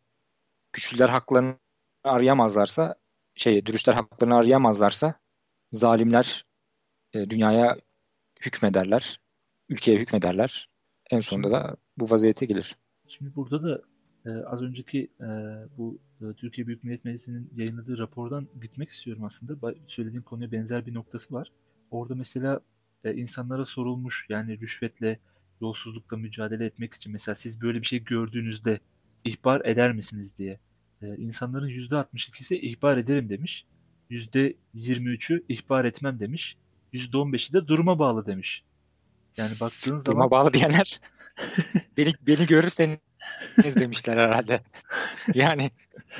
Güçlüler 0.73 1.09
haklarını 1.09 1.57
arayamazlarsa, 2.05 2.95
şey, 3.35 3.67
dürüstler 3.67 3.95
haklarını 3.95 4.37
arayamazlarsa 4.37 5.21
zalimler 5.73 6.47
e, 7.13 7.31
dünyaya 7.31 7.77
hükmederler, 8.41 9.21
ülkeye 9.69 9.99
hükmederler. 9.99 10.69
En 11.11 11.21
sonunda 11.21 11.51
da 11.51 11.77
bu 11.97 12.11
vaziyete 12.11 12.47
gelir. 12.47 12.77
Şimdi 13.09 13.37
burada 13.37 13.63
da 13.63 13.83
e, 14.27 14.31
az 14.31 14.63
önceki 14.63 15.11
e, 15.21 15.27
bu 15.79 15.99
e, 16.21 16.25
Türkiye 16.35 16.67
Büyük 16.67 16.85
Millet 16.85 17.05
Meclisi'nin 17.05 17.51
yayınladığı 17.57 17.99
rapordan 17.99 18.49
gitmek 18.63 18.89
istiyorum 18.89 19.25
aslında. 19.25 19.53
Ba- 19.53 19.77
Söylediğin 19.87 20.23
konuya 20.23 20.53
benzer 20.53 20.87
bir 20.87 20.95
noktası 20.95 21.35
var. 21.35 21.53
Orada 21.91 22.15
mesela 22.15 22.61
e, 23.05 23.15
insanlara 23.15 23.65
sorulmuş 23.65 24.27
yani 24.29 24.61
rüşvetle, 24.61 25.19
yolsuzlukla 25.61 26.17
mücadele 26.17 26.65
etmek 26.65 26.95
için 26.95 27.13
mesela 27.13 27.35
siz 27.35 27.61
böyle 27.61 27.81
bir 27.81 27.87
şey 27.87 28.05
gördüğünüzde 28.05 28.81
ihbar 29.25 29.65
eder 29.65 29.93
misiniz 29.93 30.39
diye. 30.39 30.59
E, 31.03 31.17
insanların 31.17 31.69
%62'si 31.69 32.55
ihbar 32.57 32.99
ederim 32.99 33.29
demiş. 33.29 33.67
%23'ü 34.11 35.45
ihbar 35.49 35.85
etmem 35.85 36.21
demiş. 36.21 36.57
%15'i 36.97 37.53
de 37.53 37.69
duruma 37.69 37.99
bağlı 37.99 38.27
demiş. 38.27 38.63
Yani 39.37 39.61
baktığın 39.61 39.91
zaman 39.91 40.05
Duruma 40.05 40.31
bağlı 40.31 40.53
diyenler 40.53 41.01
beni 41.97 42.15
beni 42.27 42.47
görürseniz 42.47 42.99
demişler 43.77 44.17
herhalde. 44.17 44.61
Yani 45.35 45.71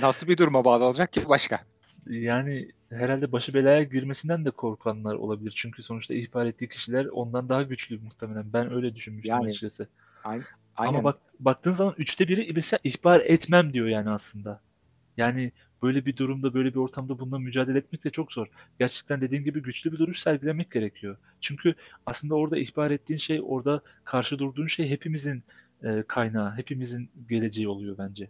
nasıl 0.01 0.29
bir 0.29 0.37
duruma 0.37 0.65
bağlı 0.65 0.85
olacak 0.85 1.13
ki 1.13 1.29
başka? 1.29 1.61
Yani 2.07 2.71
herhalde 2.91 3.33
başı 3.33 3.55
belaya 3.55 3.83
girmesinden 3.83 4.45
de 4.45 4.51
korkanlar 4.51 5.15
olabilir. 5.15 5.53
Çünkü 5.57 5.83
sonuçta 5.83 6.15
ihbar 6.15 6.47
ettiği 6.47 6.69
kişiler 6.69 7.05
ondan 7.05 7.49
daha 7.49 7.63
güçlü 7.63 7.99
muhtemelen. 7.99 8.53
Ben 8.53 8.75
öyle 8.75 8.95
düşünmüştüm 8.95 9.35
Yani, 9.35 9.49
açıkçası. 9.49 9.89
Aynen. 10.25 10.45
Ama 10.77 11.05
bak 11.05 11.19
baktığın 11.41 11.73
zaman 11.73 11.95
üçte 11.99 12.29
biri 12.29 12.53
mesela 12.55 12.81
ihbar 12.85 13.21
etmem 13.21 13.73
diyor 13.73 13.87
yani 13.87 14.11
aslında. 14.11 14.61
Yani 15.17 15.53
böyle 15.83 16.07
bir 16.07 16.17
durumda, 16.17 16.55
böyle 16.55 16.69
bir 16.69 16.79
ortamda 16.79 17.19
bununla 17.19 17.39
mücadele 17.39 17.79
etmek 17.79 18.05
de 18.05 18.11
çok 18.11 18.33
zor. 18.33 18.47
Gerçekten 18.79 19.21
dediğin 19.21 19.45
gibi 19.45 19.63
güçlü 19.63 19.93
bir 19.93 19.99
duruş 19.99 20.21
sergilemek 20.21 20.71
gerekiyor. 20.71 21.17
Çünkü 21.41 21.75
aslında 22.07 22.35
orada 22.35 22.59
ihbar 22.59 22.91
ettiğin 22.91 23.19
şey, 23.19 23.41
orada 23.45 23.81
karşı 24.05 24.39
durduğun 24.39 24.67
şey 24.67 24.91
hepimizin 24.91 25.43
e, 25.85 26.05
kaynağı, 26.09 26.57
hepimizin 26.57 27.11
geleceği 27.29 27.69
oluyor 27.69 27.99
bence. 27.99 28.29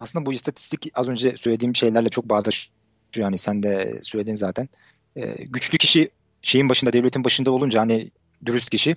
Aslında 0.00 0.26
bu 0.26 0.32
istatistik 0.32 0.90
az 0.94 1.08
önce 1.08 1.36
söylediğim 1.36 1.76
şeylerle 1.76 2.08
çok 2.08 2.28
bağdaşıyor. 2.28 2.76
Yani 3.16 3.38
sen 3.38 3.62
de 3.62 4.00
söyledin 4.02 4.34
zaten. 4.34 4.68
Ee, 5.16 5.44
güçlü 5.44 5.78
kişi 5.78 6.10
şeyin 6.42 6.68
başında, 6.68 6.92
devletin 6.92 7.24
başında 7.24 7.50
olunca 7.50 7.80
hani 7.80 8.10
dürüst 8.46 8.70
kişi 8.70 8.96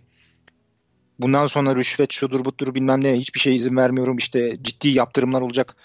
bundan 1.20 1.48
sonra 1.48 1.76
rüşvet 1.76 2.14
şudur 2.14 2.46
budur 2.46 2.76
bilmem 2.76 3.04
ne 3.04 3.18
hiçbir 3.18 3.40
şey 3.40 3.56
izin 3.56 3.76
vermiyorum 3.76 4.18
işte 4.18 4.58
ciddi 4.62 4.90
yaptırımlar 4.90 5.42
olacak 5.42 5.76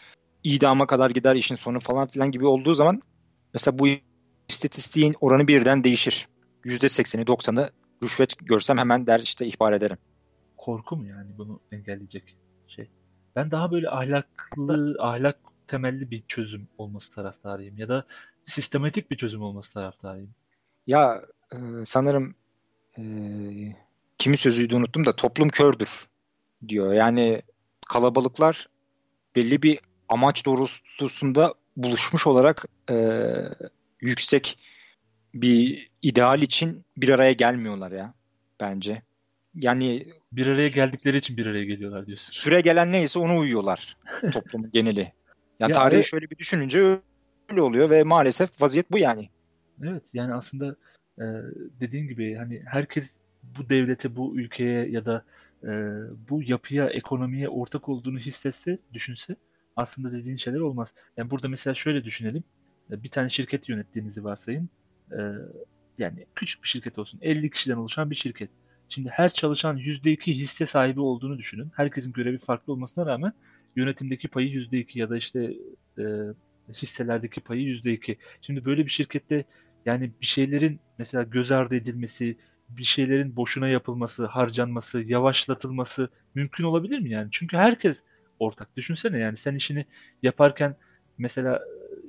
idama 0.44 0.87
kadar 0.87 1.11
gider 1.11 1.37
işin 1.37 1.54
sonu 1.54 1.80
falan 1.80 2.07
filan 2.07 2.30
gibi 2.30 2.46
olduğu 2.46 2.74
zaman 2.74 3.02
mesela 3.54 3.78
bu 3.78 3.88
istatistiğin 4.48 5.14
oranı 5.20 5.48
birden 5.48 5.85
değişir. 5.85 6.28
%80'i 6.64 7.22
90'ı 7.22 7.70
rüşvet 8.02 8.38
görsem 8.38 8.78
hemen 8.78 9.07
der 9.07 9.20
işte 9.20 9.46
ihbar 9.46 9.72
ederim. 9.72 9.96
korku 10.57 10.96
mu 10.96 11.07
yani 11.07 11.30
bunu 11.38 11.61
engelleyecek 11.72 12.37
şey? 12.68 12.90
Ben 13.37 13.50
daha 13.50 13.72
böyle 13.72 13.90
ahlaklı, 13.90 14.96
ahlak 15.00 15.38
temelli 15.66 16.11
bir 16.11 16.22
çözüm 16.28 16.68
olması 16.78 17.12
taraftarıyım 17.14 17.78
ya 17.78 17.88
da 17.88 18.04
sistematik 18.44 19.11
bir 19.11 19.16
çözüm 19.16 19.42
olması 19.42 19.74
taraftarıyım. 19.74 20.30
Ya 20.87 21.22
e, 21.52 21.59
sanırım 21.85 22.35
e, 22.98 23.02
kimin 24.18 24.37
sözüydü 24.37 24.74
unuttum 24.74 25.07
da 25.07 25.16
toplum 25.16 25.48
kördür 25.48 25.88
diyor. 26.68 26.92
Yani 26.92 27.42
kalabalıklar 27.88 28.68
belli 29.37 29.62
bir 29.62 29.80
amaç 30.14 30.46
doğrultusunda 30.46 31.55
buluşmuş 31.77 32.27
olarak 32.27 32.64
e, 32.90 32.94
yüksek 34.00 34.59
bir 35.35 35.90
ideal 36.03 36.42
için 36.42 36.85
bir 36.96 37.09
araya 37.09 37.33
gelmiyorlar 37.33 37.92
ya 37.92 38.14
bence. 38.61 39.03
Yani 39.55 40.07
Bir 40.33 40.46
araya 40.46 40.68
geldikleri 40.68 41.16
için 41.16 41.37
bir 41.37 41.46
araya 41.46 41.64
geliyorlar 41.64 42.07
diyorsun. 42.07 42.33
süre 42.33 42.61
gelen 42.61 42.92
neyse 42.92 43.18
ona 43.18 43.38
uyuyorlar 43.38 43.96
toplumun 44.33 44.70
geneli. 44.72 45.00
Ya, 45.61 45.68
Ya 45.68 45.72
tarihi 45.72 45.98
ve- 45.98 46.03
şöyle 46.03 46.31
bir 46.31 46.38
düşününce 46.38 46.79
öyle 47.50 47.62
oluyor 47.62 47.90
ve 47.90 48.03
maalesef 48.03 48.62
vaziyet 48.62 48.90
bu 48.90 48.98
yani. 48.98 49.29
Evet 49.83 50.03
yani 50.12 50.35
aslında 50.35 50.77
e, 51.18 51.24
dediğin 51.81 52.09
gibi 52.09 52.35
hani 52.35 52.62
herkes 52.66 53.11
bu 53.42 53.68
devlete, 53.68 54.16
bu 54.16 54.37
ülkeye 54.37 54.88
ya 54.90 55.05
da 55.05 55.24
e, 55.62 55.68
bu 56.31 56.42
yapıya, 56.42 56.87
ekonomiye 56.87 57.48
ortak 57.48 57.88
olduğunu 57.88 58.18
hissetse, 58.18 58.79
düşünse 58.92 59.37
aslında 59.76 60.12
dediğin 60.12 60.37
şeyler 60.37 60.60
olmaz. 60.60 60.94
Yani 61.16 61.30
burada 61.30 61.48
mesela 61.48 61.74
şöyle 61.74 62.04
düşünelim. 62.04 62.44
E, 62.90 63.02
Bir 63.02 63.08
tane 63.08 63.30
şirket 63.30 63.68
yönettiğinizi 63.68 64.24
varsayın. 64.24 64.68
E, 65.12 65.18
yani 65.98 66.26
küçük 66.34 66.62
bir 66.62 66.68
şirket 66.68 66.98
olsun. 66.98 67.18
50 67.22 67.50
kişiden 67.50 67.76
oluşan 67.76 68.10
bir 68.10 68.16
şirket. 68.16 68.50
Şimdi 68.88 69.08
her 69.08 69.28
çalışan 69.28 69.76
%2 69.78 70.32
hisse 70.32 70.66
sahibi 70.66 71.00
olduğunu 71.00 71.38
düşünün. 71.38 71.70
Herkesin 71.76 72.12
görevi 72.12 72.38
farklı 72.38 72.72
olmasına 72.72 73.06
rağmen 73.06 73.32
yönetimdeki 73.76 74.28
payı 74.28 74.48
%2 74.48 74.98
ya 74.98 75.10
da 75.10 75.16
işte 75.16 75.54
e, 75.98 76.02
hisselerdeki 76.72 77.40
payı 77.40 77.62
%2. 77.62 78.16
Şimdi 78.40 78.64
böyle 78.64 78.84
bir 78.84 78.90
şirkette 78.90 79.44
yani 79.87 80.12
bir 80.20 80.26
şeylerin 80.26 80.80
mesela 80.98 81.24
göz 81.24 81.52
ardı 81.52 81.74
edilmesi, 81.76 82.37
bir 82.68 82.84
şeylerin 82.84 83.37
boşuna 83.37 83.68
yapılması, 83.68 84.26
harcanması, 84.26 85.02
yavaşlatılması 85.02 86.08
mümkün 86.34 86.64
olabilir 86.64 86.98
mi 86.98 87.10
yani? 87.10 87.28
Çünkü 87.32 87.56
herkes 87.56 88.02
ortak. 88.38 88.76
Düşünsene 88.76 89.18
yani 89.18 89.36
sen 89.36 89.54
işini 89.54 89.86
yaparken 90.22 90.76
mesela 91.18 91.62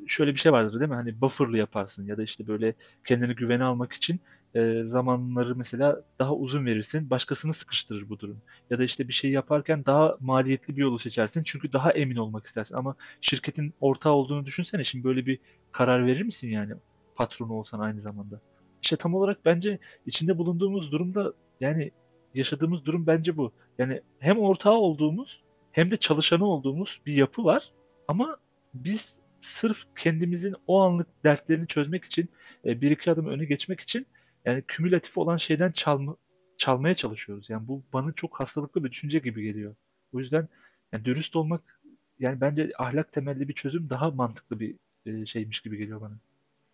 şöyle 0.08 0.34
bir 0.34 0.40
şey 0.40 0.52
vardır 0.52 0.80
değil 0.80 0.90
mi? 0.90 0.96
Hani 0.96 1.22
buffer'lı 1.22 1.58
yaparsın 1.58 2.08
ya 2.08 2.18
da 2.18 2.24
işte 2.24 2.48
böyle 2.48 2.74
kendini 3.06 3.36
güvene 3.36 3.64
almak 3.64 3.94
için 3.94 4.20
e, 4.56 4.84
zamanları 4.86 5.56
mesela 5.56 6.02
daha 6.20 6.36
uzun 6.36 6.66
verirsin. 6.66 7.10
Başkasını 7.10 7.54
sıkıştırır 7.54 8.10
bu 8.10 8.20
durum. 8.20 8.42
Ya 8.70 8.80
da 8.80 8.84
işte 8.84 9.08
bir 9.08 9.14
şey 9.14 9.32
yaparken 9.32 9.86
daha 9.86 10.18
maliyetli 10.20 10.78
bir 10.78 10.82
yolu 10.82 11.00
seçersin. 11.00 11.44
Çünkü 11.44 11.74
daha 11.74 11.92
emin 11.92 12.16
olmak 12.16 12.46
istersin. 12.46 12.76
Ama 12.76 12.96
şirketin 13.22 13.74
ortağı 13.82 14.14
olduğunu 14.14 14.46
düşünsene. 14.46 14.84
Şimdi 14.84 15.04
böyle 15.04 15.26
bir 15.26 15.40
karar 15.72 16.06
verir 16.06 16.22
misin 16.22 16.50
yani? 16.50 16.74
Patronu 17.16 17.54
olsan 17.54 17.80
aynı 17.80 18.02
zamanda. 18.02 18.42
İşte 18.84 18.96
tam 18.96 19.14
olarak 19.16 19.46
bence 19.46 19.80
içinde 20.06 20.38
bulunduğumuz 20.38 20.92
durumda 20.92 21.34
yani 21.60 21.92
yaşadığımız 22.34 22.86
durum 22.86 23.08
bence 23.08 23.38
bu. 23.38 23.52
Yani 23.78 24.02
hem 24.20 24.40
ortağı 24.40 24.74
olduğumuz 24.74 25.44
hem 25.76 25.92
de 25.92 25.98
çalışanı 25.98 26.46
olduğumuz 26.46 27.02
bir 27.06 27.14
yapı 27.14 27.44
var. 27.46 27.72
Ama 28.08 28.38
biz 28.74 29.16
sırf 29.42 29.86
kendimizin 29.98 30.56
o 30.68 30.82
anlık 30.82 31.08
dertlerini 31.24 31.68
çözmek 31.68 32.06
için 32.06 32.30
e, 32.66 32.82
bir 32.82 32.92
iki 32.92 33.12
adım 33.12 33.28
öne 33.28 33.46
geçmek 33.46 33.80
için 33.80 34.06
yani 34.46 34.64
kümülatif 34.68 35.18
olan 35.18 35.38
şeyden 35.38 35.72
çalma, 35.72 36.16
çalmaya 36.58 36.94
çalışıyoruz. 36.94 37.50
Yani 37.50 37.68
bu 37.68 37.84
bana 37.94 38.12
çok 38.12 38.40
hastalıklı 38.40 38.84
bir 38.84 38.92
düşünce 38.92 39.20
gibi 39.20 39.44
geliyor. 39.44 39.76
O 40.14 40.20
yüzden 40.20 40.48
yani 40.92 41.06
dürüst 41.06 41.36
olmak 41.36 41.80
yani 42.20 42.42
bence 42.42 42.72
ahlak 42.78 43.14
temelli 43.14 43.48
bir 43.48 43.54
çözüm 43.54 43.90
daha 43.90 44.12
mantıklı 44.12 44.60
bir 44.60 44.76
e, 45.06 45.26
şeymiş 45.26 45.62
gibi 45.62 45.78
geliyor 45.78 46.02
bana. 46.02 46.18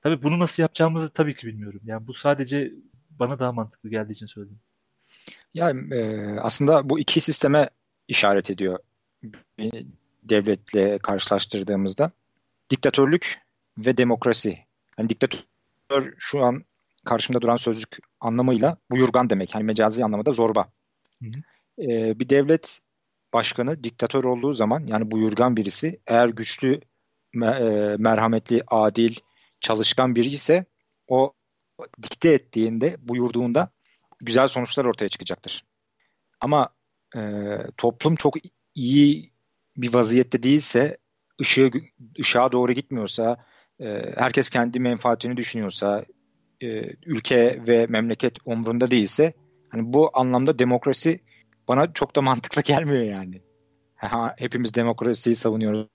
Tabii 0.01 0.23
bunu 0.23 0.39
nasıl 0.39 0.63
yapacağımızı 0.63 1.09
tabii 1.09 1.35
ki 1.35 1.47
bilmiyorum. 1.47 1.81
Yani 1.85 2.07
bu 2.07 2.13
sadece 2.13 2.71
bana 3.09 3.39
daha 3.39 3.51
mantıklı 3.51 3.89
geldiği 3.89 4.13
için 4.13 4.25
söyledim. 4.25 4.59
Yani 5.53 5.95
e, 5.95 6.25
aslında 6.39 6.89
bu 6.89 6.99
iki 6.99 7.21
sisteme 7.21 7.69
işaret 8.07 8.49
ediyor 8.49 8.79
bir 9.57 9.85
devletle 10.23 10.97
karşılaştırdığımızda. 10.97 12.11
Diktatörlük 12.69 13.41
ve 13.77 13.97
demokrasi. 13.97 14.59
Yani 14.97 15.09
diktatör 15.09 16.13
şu 16.17 16.43
an 16.43 16.63
karşımda 17.05 17.41
duran 17.41 17.55
sözcük 17.55 17.97
anlamıyla 18.19 18.77
buyurgan 18.91 19.29
demek. 19.29 19.55
Hani 19.55 19.63
mecazi 19.63 20.05
anlamında 20.05 20.31
zorba. 20.31 20.71
Hı 21.23 21.25
hı. 21.25 21.41
Ee, 21.83 22.19
bir 22.19 22.29
devlet 22.29 22.79
başkanı 23.33 23.83
diktatör 23.83 24.23
olduğu 24.23 24.53
zaman 24.53 24.87
yani 24.87 25.11
buyurgan 25.11 25.57
birisi 25.57 25.99
eğer 26.07 26.29
güçlü, 26.29 26.81
e, 27.35 27.95
merhametli, 27.97 28.63
adil, 28.67 29.15
çalışkan 29.61 30.15
biri 30.15 30.27
ise 30.27 30.65
o 31.07 31.33
dikte 32.01 32.33
ettiğinde, 32.33 32.95
buyurduğunda 32.99 33.69
güzel 34.19 34.47
sonuçlar 34.47 34.85
ortaya 34.85 35.09
çıkacaktır. 35.09 35.65
Ama 36.39 36.69
e, 37.15 37.19
toplum 37.77 38.15
çok 38.15 38.35
iyi 38.75 39.31
bir 39.77 39.93
vaziyette 39.93 40.43
değilse, 40.43 40.97
ışığı 41.41 41.71
ışığa 42.19 42.51
doğru 42.51 42.71
gitmiyorsa, 42.73 43.45
e, 43.79 44.13
herkes 44.15 44.49
kendi 44.49 44.79
menfaatini 44.79 45.37
düşünüyorsa, 45.37 46.05
e, 46.61 46.67
ülke 47.05 47.63
ve 47.67 47.85
memleket 47.87 48.37
umrunda 48.45 48.91
değilse, 48.91 49.33
hani 49.69 49.93
bu 49.93 50.09
anlamda 50.13 50.59
demokrasi 50.59 51.19
bana 51.67 51.93
çok 51.93 52.15
da 52.15 52.21
mantıklı 52.21 52.61
gelmiyor 52.65 53.03
yani. 53.03 53.41
Ha, 53.95 54.35
hepimiz 54.37 54.75
demokrasiyi 54.75 55.35
savunuyoruz. 55.35 55.87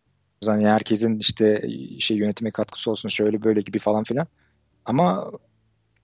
Hani 0.47 0.69
herkesin 0.69 1.19
işte 1.19 1.69
şey 1.99 2.17
yönetime 2.17 2.51
katkısı 2.51 2.91
olsun 2.91 3.09
şöyle 3.09 3.43
böyle 3.45 3.61
gibi 3.61 3.79
falan 3.79 4.05
filan. 4.05 4.27
Ama 4.85 5.31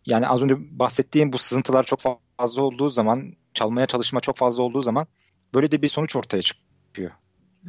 yani 0.07 0.29
az 0.29 0.43
önce 0.43 0.79
bahsettiğim 0.79 1.33
bu 1.33 1.39
sızıntılar 1.39 1.85
çok 1.85 2.01
fazla 2.39 2.63
olduğu 2.63 2.89
zaman, 2.89 3.33
çalmaya 3.55 3.87
çalışma 3.87 4.21
çok 4.21 4.37
fazla 4.37 4.63
olduğu 4.63 4.81
zaman 4.81 5.07
böyle 5.55 5.71
de 5.71 5.83
bir 5.83 5.89
sonuç 5.89 6.17
ortaya 6.17 6.43
çıkıyor. 6.43 7.11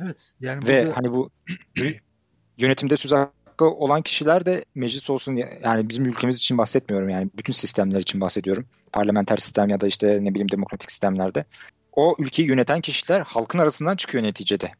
Evet. 0.03 0.33
Yani 0.39 0.67
Ve 0.67 0.85
burada... 0.85 0.97
hani 0.97 1.11
bu 1.11 1.29
yönetimde 2.57 2.97
söz 2.97 3.11
hakkı 3.11 3.65
olan 3.65 4.01
kişiler 4.01 4.45
de 4.45 4.65
meclis 4.75 5.09
olsun 5.09 5.35
yani 5.63 5.89
bizim 5.89 6.05
ülkemiz 6.05 6.37
için 6.37 6.57
bahsetmiyorum 6.57 7.09
yani 7.09 7.29
bütün 7.37 7.53
sistemler 7.53 7.99
için 7.99 8.21
bahsediyorum. 8.21 8.65
Parlamenter 8.91 9.37
sistem 9.37 9.69
ya 9.69 9.81
da 9.81 9.87
işte 9.87 10.07
ne 10.21 10.29
bileyim 10.29 10.51
demokratik 10.51 10.91
sistemlerde. 10.91 11.45
O 11.91 12.15
ülkeyi 12.19 12.47
yöneten 12.47 12.81
kişiler 12.81 13.21
halkın 13.21 13.59
arasından 13.59 13.95
çıkıyor 13.95 14.23
neticede. 14.23 14.71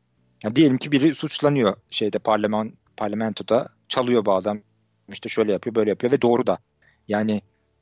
Yani 0.44 0.56
diyelim 0.56 0.78
ki 0.78 0.92
biri 0.92 1.16
suçlanıyor 1.16 1.76
şeyde 1.90 2.20
parlaman 2.20 2.74
parlamentoda 2.98 3.70
çalıyor 3.88 4.26
bu 4.26 4.34
adam 4.34 4.60
işte 5.10 5.30
şöyle 5.30 5.52
yapıyor 5.52 5.76
böyle 5.76 5.90
yapıyor 5.90 6.12
ve 6.12 6.22
doğru 6.22 6.48
da. 6.48 6.58
Yani 7.08 7.42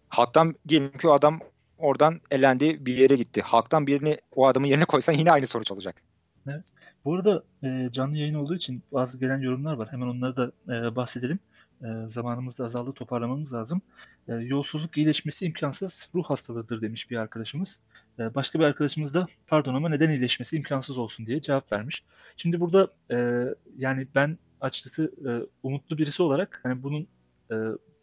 halktan 0.10 0.56
diyelim 0.68 0.98
ki 0.98 1.08
o 1.08 1.12
adam 1.12 1.40
oradan 1.82 2.22
elendi 2.32 2.86
bir 2.86 2.98
yere 2.98 3.16
gitti. 3.16 3.42
Halktan 3.42 3.88
birini 3.88 4.18
o 4.36 4.48
adamın 4.48 4.68
yerine 4.68 4.86
koysan 4.86 5.14
yine 5.14 5.32
aynı 5.32 5.48
sonuç 5.48 5.72
olacak. 5.72 5.96
Evet. 6.48 6.64
Bu 7.06 7.16
arada 7.16 7.44
e, 7.64 7.90
canlı 7.92 8.18
yayın 8.18 8.34
olduğu 8.34 8.56
için 8.56 8.84
bazı 8.92 9.20
gelen 9.20 9.40
yorumlar 9.40 9.74
var. 9.74 9.92
Hemen 9.92 10.08
onları 10.08 10.36
da 10.36 10.52
e, 10.68 10.96
bahsedelim. 10.96 11.40
E, 11.84 11.88
zamanımız 12.10 12.60
da 12.60 12.66
azaldı 12.66 12.92
toparlamamız 12.94 13.54
lazım. 13.54 13.82
E, 14.28 14.34
yolsuzluk 14.34 14.98
iyileşmesi 14.98 15.46
imkansız 15.46 16.10
ruh 16.16 16.24
hastalığıdır 16.24 16.82
demiş 16.82 17.12
bir 17.12 17.18
arkadaşımız. 17.18 17.80
E, 18.20 18.36
başka 18.36 18.60
bir 18.60 18.64
arkadaşımız 18.64 19.14
da 19.14 19.28
pardon 19.48 19.74
ama 19.74 19.90
neden 19.90 20.10
iyileşmesi 20.10 20.58
imkansız 20.58 20.98
olsun 20.98 21.26
diye 21.26 21.42
cevap 21.42 21.74
vermiş. 21.74 22.04
Şimdi 22.38 22.60
burada 22.60 22.88
e, 23.12 23.46
yani 23.78 24.08
ben 24.16 24.38
açıkçası 24.62 25.12
e, 25.28 25.30
umutlu 25.64 25.98
birisi 25.98 26.24
olarak 26.24 26.60
hani 26.64 26.84
bunun 26.84 27.08
e, 27.52 27.56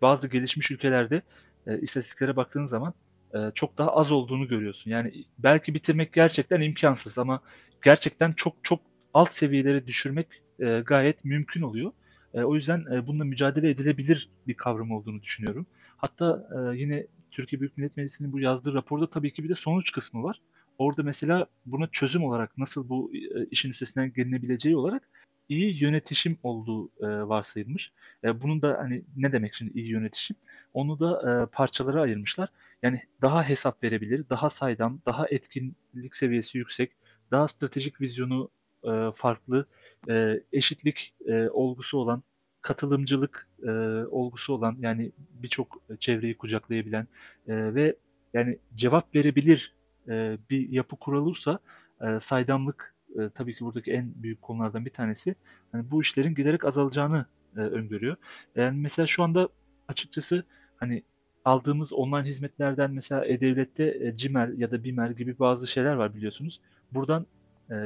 bazı 0.02 0.28
gelişmiş 0.28 0.70
ülkelerde 0.70 1.22
e, 1.66 1.80
istatistiklere 1.80 2.36
baktığın 2.36 2.66
zaman 2.66 2.94
e, 3.34 3.38
çok 3.54 3.78
daha 3.78 3.96
az 3.96 4.12
olduğunu 4.12 4.48
görüyorsun. 4.48 4.90
Yani 4.90 5.24
belki 5.38 5.74
bitirmek 5.74 6.12
gerçekten 6.12 6.60
imkansız 6.60 7.18
ama 7.18 7.40
gerçekten 7.82 8.32
çok 8.32 8.54
çok 8.62 8.80
alt 9.14 9.34
seviyeleri 9.34 9.86
düşürmek 9.86 10.26
e, 10.60 10.80
gayet 10.86 11.24
mümkün 11.24 11.62
oluyor. 11.62 11.92
E, 12.34 12.42
o 12.42 12.54
yüzden 12.54 12.84
e, 12.92 13.06
bununla 13.06 13.24
mücadele 13.24 13.70
edilebilir 13.70 14.28
bir 14.46 14.54
kavram 14.54 14.90
olduğunu 14.90 15.22
düşünüyorum. 15.22 15.66
Hatta 15.96 16.48
yine 16.74 17.06
Türkiye 17.30 17.60
Büyük 17.60 17.76
Millet 17.76 17.96
Meclisi'nin 17.96 18.32
bu 18.32 18.40
yazdığı 18.40 18.74
raporda 18.74 19.10
tabii 19.10 19.32
ki 19.32 19.44
bir 19.44 19.48
de 19.48 19.54
sonuç 19.54 19.92
kısmı 19.92 20.22
var. 20.22 20.40
Orada 20.78 21.02
mesela 21.02 21.46
buna 21.66 21.86
çözüm 21.86 22.24
olarak 22.24 22.58
nasıl 22.58 22.88
bu 22.88 23.12
işin 23.50 23.70
üstesinden 23.70 24.12
gelinebileceği 24.12 24.76
olarak 24.76 25.08
iyi 25.48 25.82
yönetişim 25.82 26.38
olduğu 26.42 26.90
varsayılmış. 27.28 27.92
Bunun 28.24 28.62
da 28.62 28.78
hani 28.78 29.02
ne 29.16 29.32
demek 29.32 29.54
şimdi 29.54 29.78
iyi 29.78 29.88
yönetişim? 29.88 30.36
Onu 30.74 31.00
da 31.00 31.48
parçalara 31.52 32.00
ayırmışlar. 32.00 32.48
Yani 32.82 33.02
daha 33.22 33.48
hesap 33.48 33.84
verebilir, 33.84 34.24
daha 34.30 34.50
saydam, 34.50 35.00
daha 35.06 35.28
etkinlik 35.28 36.16
seviyesi 36.16 36.58
yüksek, 36.58 36.92
daha 37.30 37.48
stratejik 37.48 38.00
vizyonu 38.00 38.50
e, 38.84 39.10
farklı, 39.14 39.66
e, 40.08 40.40
eşitlik 40.52 41.14
e, 41.26 41.48
olgusu 41.48 41.98
olan, 41.98 42.22
katılımcılık 42.62 43.48
e, 43.62 43.70
olgusu 44.10 44.52
olan 44.52 44.76
yani 44.80 45.12
birçok 45.18 45.82
çevreyi 46.00 46.36
kucaklayabilen 46.36 47.06
e, 47.48 47.74
ve 47.74 47.96
yani 48.34 48.58
cevap 48.74 49.14
verebilir 49.14 49.74
e, 50.08 50.38
bir 50.50 50.68
yapı 50.68 50.96
kurulursa 50.96 51.58
e, 52.00 52.20
saydamlık 52.20 52.94
e, 53.18 53.30
tabii 53.34 53.54
ki 53.54 53.64
buradaki 53.64 53.92
en 53.92 54.12
büyük 54.22 54.42
konulardan 54.42 54.84
bir 54.84 54.90
tanesi. 54.90 55.34
Hani 55.72 55.90
bu 55.90 56.02
işlerin 56.02 56.34
giderek 56.34 56.64
azalacağını 56.64 57.26
e, 57.56 57.60
öngörüyor. 57.60 58.16
Yani 58.56 58.80
mesela 58.80 59.06
şu 59.06 59.22
anda 59.22 59.48
açıkçası 59.88 60.44
hani 60.76 61.02
aldığımız 61.48 61.92
online 61.92 62.28
hizmetlerden 62.28 62.90
mesela 62.90 63.24
E-Devlet'te 63.24 63.98
e, 64.00 64.16
CİMER 64.16 64.48
ya 64.48 64.70
da 64.70 64.84
BİMER 64.84 65.10
gibi 65.10 65.38
bazı 65.38 65.66
şeyler 65.66 65.94
var 65.94 66.14
biliyorsunuz. 66.14 66.60
Buradan 66.92 67.26
e, 67.70 67.76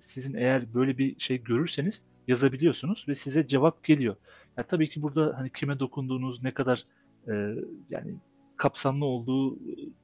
sizin 0.00 0.34
eğer 0.34 0.74
böyle 0.74 0.98
bir 0.98 1.20
şey 1.20 1.42
görürseniz 1.42 2.02
yazabiliyorsunuz 2.28 3.04
ve 3.08 3.14
size 3.14 3.46
cevap 3.46 3.84
geliyor. 3.84 4.16
Yani 4.56 4.66
tabii 4.68 4.88
ki 4.88 5.02
burada 5.02 5.34
hani 5.36 5.50
kime 5.50 5.78
dokunduğunuz, 5.78 6.42
ne 6.42 6.54
kadar 6.54 6.84
e, 7.28 7.54
yani 7.90 8.14
kapsamlı 8.56 9.04
olduğu 9.04 9.58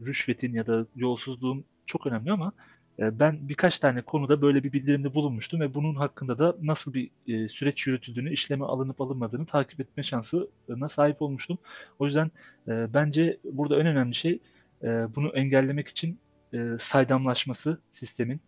rüşvetin 0.07 0.53
ya 0.53 0.67
da 0.67 0.87
yolsuzluğun 0.97 1.65
çok 1.87 2.07
önemli 2.07 2.33
ama 2.33 2.53
ben 2.99 3.49
birkaç 3.49 3.79
tane 3.79 4.03
konuda 4.03 4.43
böyle 4.43 4.65
bir 4.65 4.73
bildirimde 4.73 5.15
bulunmuştum 5.15 5.61
ve 5.61 5.75
bunun 5.75 5.95
hakkında 5.95 6.39
da 6.39 6.57
nasıl 6.63 6.95
bir 6.95 7.11
e, 7.27 7.49
süreç 7.49 7.87
yürütüldüğünü, 7.87 8.33
işleme 8.33 8.65
alınıp 8.65 9.01
alınmadığını 9.01 9.47
takip 9.47 9.81
etme 9.81 10.03
şansına 10.03 10.89
sahip 10.89 11.23
olmuştum. 11.23 11.59
O 11.99 12.05
yüzden 12.05 12.31
e, 12.69 12.95
bence 12.95 13.39
burada 13.45 13.81
en 13.81 13.87
önemli 13.87 14.15
şey 14.15 14.39
e, 14.83 14.87
bunu 14.87 15.29
engellemek 15.29 15.89
için 15.89 16.19
saydamlaşması 16.79 17.79
sistemin, 17.93 18.41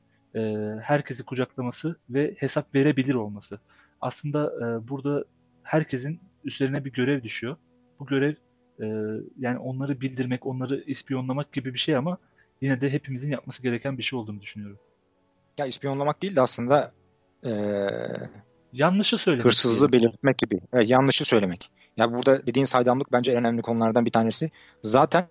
herkesi 0.82 1.24
kucaklaması 1.24 1.96
ve 2.10 2.34
hesap 2.38 2.74
verebilir 2.74 3.14
olması. 3.14 3.58
Aslında 4.00 4.52
burada 4.88 5.24
herkesin 5.62 6.20
üzerine 6.44 6.84
bir 6.84 6.92
görev 6.92 7.22
düşüyor. 7.22 7.56
Bu 7.98 8.06
görev 8.06 8.34
yani 9.38 9.58
onları 9.58 10.00
bildirmek, 10.00 10.46
onları 10.46 10.84
ispiyonlamak 10.86 11.52
gibi 11.52 11.74
bir 11.74 11.78
şey 11.78 11.96
ama 11.96 12.18
yine 12.60 12.80
de 12.80 12.92
hepimizin 12.92 13.30
yapması 13.30 13.62
gereken 13.62 13.98
bir 13.98 14.02
şey 14.02 14.18
olduğunu 14.18 14.40
düşünüyorum. 14.40 14.78
Ya 15.58 15.66
ispiyonlamak 15.66 16.22
değil 16.22 16.36
de 16.36 16.40
aslında 16.40 16.92
e, 17.44 17.50
yanlışı 18.72 19.18
söylemek. 19.18 19.44
Hırsızlığı 19.44 19.92
diyelim. 19.92 20.08
belirtmek 20.08 20.38
gibi. 20.38 20.60
Evet, 20.72 20.90
yanlışı 20.90 21.24
söylemek. 21.24 21.70
Ya 21.96 22.12
burada 22.12 22.46
dediğin 22.46 22.64
saydamlık 22.64 23.12
bence 23.12 23.32
en 23.32 23.38
önemli 23.38 23.62
konulardan 23.62 24.04
bir 24.04 24.10
tanesi. 24.10 24.50
Zaten 24.82 25.28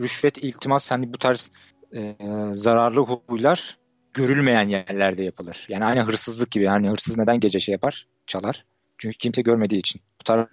rüşvet, 0.00 0.38
iltimas 0.38 0.90
hani 0.90 1.12
bu 1.12 1.18
tarz 1.18 1.50
e, 1.94 2.16
zararlı 2.52 3.00
huylar 3.00 3.78
görülmeyen 4.14 4.68
yerlerde 4.68 5.24
yapılır. 5.24 5.66
Yani 5.68 5.84
aynı 5.84 6.00
hırsızlık 6.00 6.50
gibi. 6.50 6.66
Hani 6.66 6.90
hırsız 6.90 7.18
neden 7.18 7.40
gece 7.40 7.60
şey 7.60 7.72
yapar? 7.72 8.06
Çalar. 8.26 8.64
Çünkü 8.98 9.18
kimse 9.18 9.42
görmediği 9.42 9.78
için. 9.78 10.00
Bu 10.20 10.24
tarz 10.24 10.48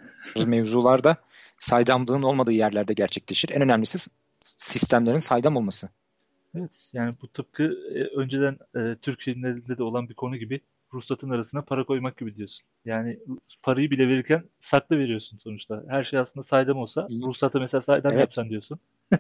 mevzularda 0.45 1.17
saydamlığın 1.59 2.23
olmadığı 2.23 2.51
yerlerde 2.51 2.93
gerçekleşir. 2.93 3.49
En 3.49 3.61
önemlisi 3.61 4.09
sistemlerin 4.43 5.17
saydam 5.17 5.55
olması. 5.55 5.89
Evet 6.55 6.89
yani 6.93 7.13
bu 7.21 7.27
tıpkı 7.27 7.63
e, 7.93 8.03
önceden 8.03 8.57
e, 8.75 8.95
Türk 9.01 9.21
filmlerinde 9.21 9.77
de 9.77 9.83
olan 9.83 10.09
bir 10.09 10.13
konu 10.13 10.37
gibi 10.37 10.61
ruhsatın 10.93 11.29
arasına 11.29 11.61
para 11.61 11.85
koymak 11.85 12.17
gibi 12.17 12.35
diyorsun. 12.35 12.67
Yani 12.85 13.19
parayı 13.63 13.91
bile 13.91 14.07
verirken 14.07 14.43
saklı 14.59 14.99
veriyorsun 14.99 15.37
sonuçta. 15.37 15.83
Her 15.87 16.03
şey 16.03 16.19
aslında 16.19 16.43
saydam 16.43 16.77
olsa 16.77 17.07
ruhsatı 17.09 17.59
mesela 17.59 17.81
saydam 17.81 18.11
evet. 18.11 18.21
yapsan 18.21 18.49
diyorsun. 18.49 18.79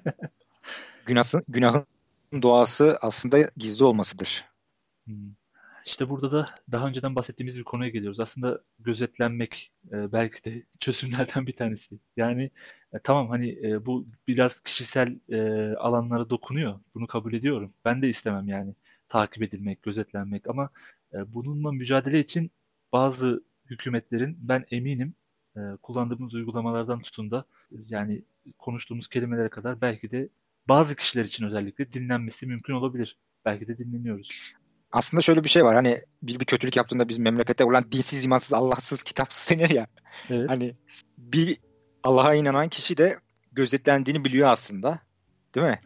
Günahın, 1.05 1.43
günahın 1.47 1.85
doğası 2.41 2.97
aslında 3.01 3.39
gizli 3.57 3.85
olmasıdır. 3.85 4.45
Hmm. 5.05 5.31
İşte 5.85 6.09
burada 6.09 6.31
da 6.31 6.49
daha 6.71 6.87
önceden 6.87 7.15
bahsettiğimiz 7.15 7.57
bir 7.57 7.63
konuya 7.63 7.89
geliyoruz. 7.89 8.19
Aslında 8.19 8.61
gözetlenmek 8.79 9.71
e, 9.91 10.11
belki 10.11 10.43
de 10.43 10.63
çözümlerden 10.79 11.47
bir 11.47 11.55
tanesi. 11.55 11.99
Yani 12.17 12.51
e, 12.93 12.99
tamam 12.99 13.29
hani 13.29 13.59
e, 13.63 13.85
bu 13.85 14.07
biraz 14.27 14.61
kişisel 14.61 15.19
e, 15.29 15.39
alanlara 15.75 16.29
dokunuyor. 16.29 16.79
Bunu 16.95 17.07
kabul 17.07 17.33
ediyorum. 17.33 17.73
Ben 17.85 18.01
de 18.01 18.09
istemem 18.09 18.47
yani 18.47 18.75
takip 19.09 19.43
edilmek, 19.43 19.83
gözetlenmek 19.83 20.47
ama 20.49 20.69
e, 21.13 21.33
bununla 21.33 21.71
mücadele 21.71 22.19
için 22.19 22.51
bazı 22.93 23.43
hükümetlerin 23.65 24.37
ben 24.39 24.65
eminim 24.71 25.15
e, 25.57 25.59
kullandığımız 25.81 26.33
uygulamalardan 26.33 27.01
tutun 27.01 27.31
da 27.31 27.45
yani 27.87 28.23
konuştuğumuz 28.57 29.07
kelimelere 29.07 29.49
kadar 29.49 29.81
belki 29.81 30.11
de 30.11 30.29
bazı 30.67 30.95
kişiler 30.95 31.25
için 31.25 31.45
özellikle 31.45 31.93
dinlenmesi 31.93 32.47
mümkün 32.47 32.73
olabilir. 32.73 33.17
Belki 33.45 33.67
de 33.67 33.77
dinleniyoruz. 33.77 34.53
Aslında 34.93 35.21
şöyle 35.21 35.43
bir 35.43 35.49
şey 35.49 35.65
var. 35.65 35.75
Hani 35.75 36.01
bir, 36.23 36.39
bir 36.39 36.45
kötülük 36.45 36.75
yaptığında 36.75 37.09
biz 37.09 37.17
memlekette 37.17 37.65
olan 37.65 37.91
dinsiz, 37.91 38.25
imansız, 38.25 38.53
Allahsız, 38.53 39.03
kitapsız 39.03 39.49
denir 39.57 39.69
ya. 39.69 39.87
Evet. 40.29 40.49
Hani 40.49 40.75
bir 41.17 41.57
Allah'a 42.03 42.35
inanan 42.35 42.69
kişi 42.69 42.97
de 42.97 43.17
gözetlendiğini 43.51 44.25
biliyor 44.25 44.49
aslında. 44.49 44.99
Değil 45.55 45.67
mi? 45.67 45.81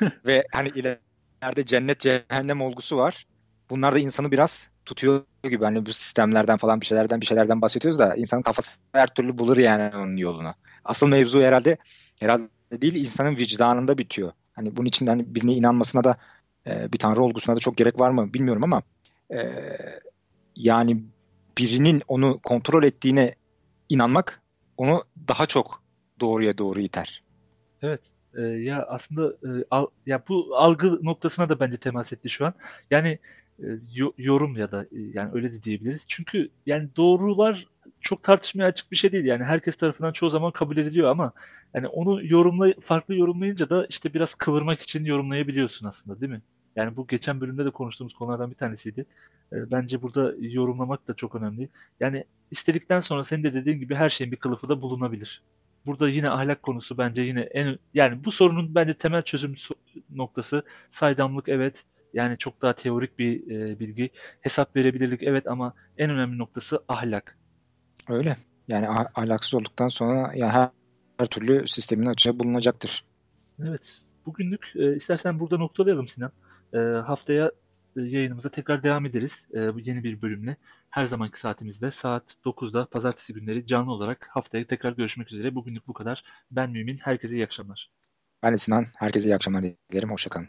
Ve 0.26 0.44
hani 0.52 0.68
ileride 0.68 1.66
cennet 1.66 2.00
cehennem 2.00 2.62
olgusu 2.62 2.96
var. 2.96 3.26
Bunlar 3.70 3.94
da 3.94 3.98
insanı 3.98 4.32
biraz 4.32 4.70
tutuyor 4.84 5.24
gibi. 5.44 5.64
Hani 5.64 5.86
bu 5.86 5.92
sistemlerden 5.92 6.56
falan 6.56 6.80
bir 6.80 6.86
şeylerden 6.86 7.20
bir 7.20 7.26
şeylerden 7.26 7.62
bahsediyoruz 7.62 7.98
da 7.98 8.14
insanın 8.16 8.42
kafası 8.42 8.70
her 8.92 9.14
türlü 9.14 9.38
bulur 9.38 9.56
yani 9.56 9.96
onun 9.96 10.16
yolunu. 10.16 10.54
Asıl 10.84 11.08
mevzu 11.08 11.40
herhalde 11.40 11.76
herhalde 12.20 12.48
değil 12.72 12.94
insanın 12.94 13.36
vicdanında 13.36 13.98
bitiyor. 13.98 14.32
Hani 14.52 14.76
bunun 14.76 14.88
için 14.88 15.06
hani 15.06 15.34
birine 15.34 15.52
inanmasına 15.52 16.04
da 16.04 16.16
e, 16.66 16.92
bir 16.92 16.98
tanrı 16.98 17.22
olgusuna 17.22 17.56
da 17.56 17.60
çok 17.60 17.76
gerek 17.76 18.00
var 18.00 18.10
mı 18.10 18.34
bilmiyorum 18.34 18.64
ama 18.64 18.82
e, 19.34 19.52
yani 20.56 21.02
birinin 21.58 22.02
onu 22.08 22.38
kontrol 22.38 22.82
ettiğine 22.82 23.34
inanmak 23.88 24.42
onu 24.76 25.04
daha 25.28 25.46
çok 25.46 25.82
doğruya 26.20 26.58
doğru 26.58 26.80
iter. 26.80 27.22
Evet. 27.82 28.00
E, 28.36 28.42
ya 28.42 28.86
aslında 28.88 29.28
e, 29.28 29.64
al, 29.70 29.86
ya 30.06 30.22
bu 30.28 30.56
algı 30.56 31.04
noktasına 31.04 31.48
da 31.48 31.60
bence 31.60 31.76
temas 31.76 32.12
etti 32.12 32.30
şu 32.30 32.46
an. 32.46 32.54
Yani 32.90 33.18
e, 33.58 33.66
yo, 33.94 34.12
yorum 34.18 34.56
ya 34.56 34.70
da 34.70 34.82
e, 34.82 34.98
yani 35.14 35.30
öyle 35.32 35.52
de 35.52 35.62
diyebiliriz. 35.62 36.04
Çünkü 36.08 36.48
yani 36.66 36.88
doğrular 36.96 37.66
çok 38.02 38.22
tartışmaya 38.22 38.66
açık 38.66 38.92
bir 38.92 38.96
şey 38.96 39.12
değil. 39.12 39.24
Yani 39.24 39.44
herkes 39.44 39.76
tarafından 39.76 40.12
çoğu 40.12 40.30
zaman 40.30 40.50
kabul 40.50 40.76
ediliyor 40.76 41.10
ama 41.10 41.32
yani 41.74 41.86
onu 41.86 42.26
yorumlay 42.26 42.74
farklı 42.80 43.14
yorumlayınca 43.14 43.70
da 43.70 43.86
işte 43.88 44.14
biraz 44.14 44.34
kıvırmak 44.34 44.80
için 44.80 45.04
yorumlayabiliyorsun 45.04 45.86
aslında 45.86 46.20
değil 46.20 46.32
mi? 46.32 46.42
Yani 46.76 46.96
bu 46.96 47.06
geçen 47.06 47.40
bölümde 47.40 47.64
de 47.64 47.70
konuştuğumuz 47.70 48.14
konulardan 48.14 48.50
bir 48.50 48.56
tanesiydi. 48.56 49.06
E, 49.52 49.70
bence 49.70 50.02
burada 50.02 50.34
yorumlamak 50.40 51.08
da 51.08 51.14
çok 51.14 51.34
önemli. 51.34 51.68
Yani 52.00 52.24
istedikten 52.50 53.00
sonra 53.00 53.24
senin 53.24 53.44
de 53.44 53.54
dediğin 53.54 53.80
gibi 53.80 53.94
her 53.94 54.10
şeyin 54.10 54.32
bir 54.32 54.36
kılıfı 54.36 54.68
da 54.68 54.82
bulunabilir. 54.82 55.42
Burada 55.86 56.08
yine 56.08 56.30
ahlak 56.30 56.62
konusu 56.62 56.98
bence 56.98 57.22
yine 57.22 57.40
en 57.40 57.78
yani 57.94 58.24
bu 58.24 58.32
sorunun 58.32 58.74
bence 58.74 58.94
temel 58.94 59.22
çözüm 59.22 59.54
noktası 60.10 60.62
saydamlık 60.90 61.48
evet. 61.48 61.84
Yani 62.14 62.38
çok 62.38 62.62
daha 62.62 62.72
teorik 62.72 63.18
bir 63.18 63.50
e, 63.50 63.80
bilgi. 63.80 64.10
Hesap 64.40 64.76
verebilirlik 64.76 65.22
evet 65.22 65.46
ama 65.46 65.74
en 65.98 66.10
önemli 66.10 66.38
noktası 66.38 66.84
ahlak. 66.88 67.38
Öyle. 68.08 68.36
Yani 68.68 68.88
ah- 68.88 69.10
ahlaksız 69.14 69.54
olduktan 69.54 69.88
sonra 69.88 70.32
ya 70.34 70.50
her, 70.50 70.70
her 71.18 71.26
türlü 71.26 71.68
sistemin 71.68 72.06
açığı 72.06 72.38
bulunacaktır. 72.38 73.04
Evet. 73.68 73.98
Bugünlük 74.26 74.72
e, 74.76 74.96
istersen 74.96 75.40
burada 75.40 75.58
noktalayalım 75.58 76.08
Sinan. 76.08 76.32
E, 76.74 76.78
haftaya 76.78 77.52
e, 77.96 78.00
yayınımıza 78.00 78.48
tekrar 78.48 78.82
devam 78.82 79.06
ederiz. 79.06 79.48
E, 79.54 79.74
bu 79.74 79.80
yeni 79.80 80.04
bir 80.04 80.22
bölümle. 80.22 80.56
Her 80.90 81.06
zamanki 81.06 81.40
saatimizde 81.40 81.90
saat 81.90 82.36
9'da 82.44 82.86
pazartesi 82.86 83.34
günleri 83.34 83.66
canlı 83.66 83.92
olarak 83.92 84.28
haftaya 84.30 84.66
tekrar 84.66 84.92
görüşmek 84.92 85.32
üzere. 85.32 85.54
Bugünlük 85.54 85.88
bu 85.88 85.92
kadar. 85.92 86.24
Ben 86.50 86.70
Mümin. 86.70 86.98
Herkese 86.98 87.34
iyi 87.34 87.44
akşamlar. 87.44 87.90
Ben 88.42 88.52
de 88.52 88.58
Sinan. 88.58 88.86
Herkese 88.96 89.28
iyi 89.28 89.34
akşamlar 89.34 89.64
dilerim. 89.92 90.10
Hoşçakalın. 90.10 90.48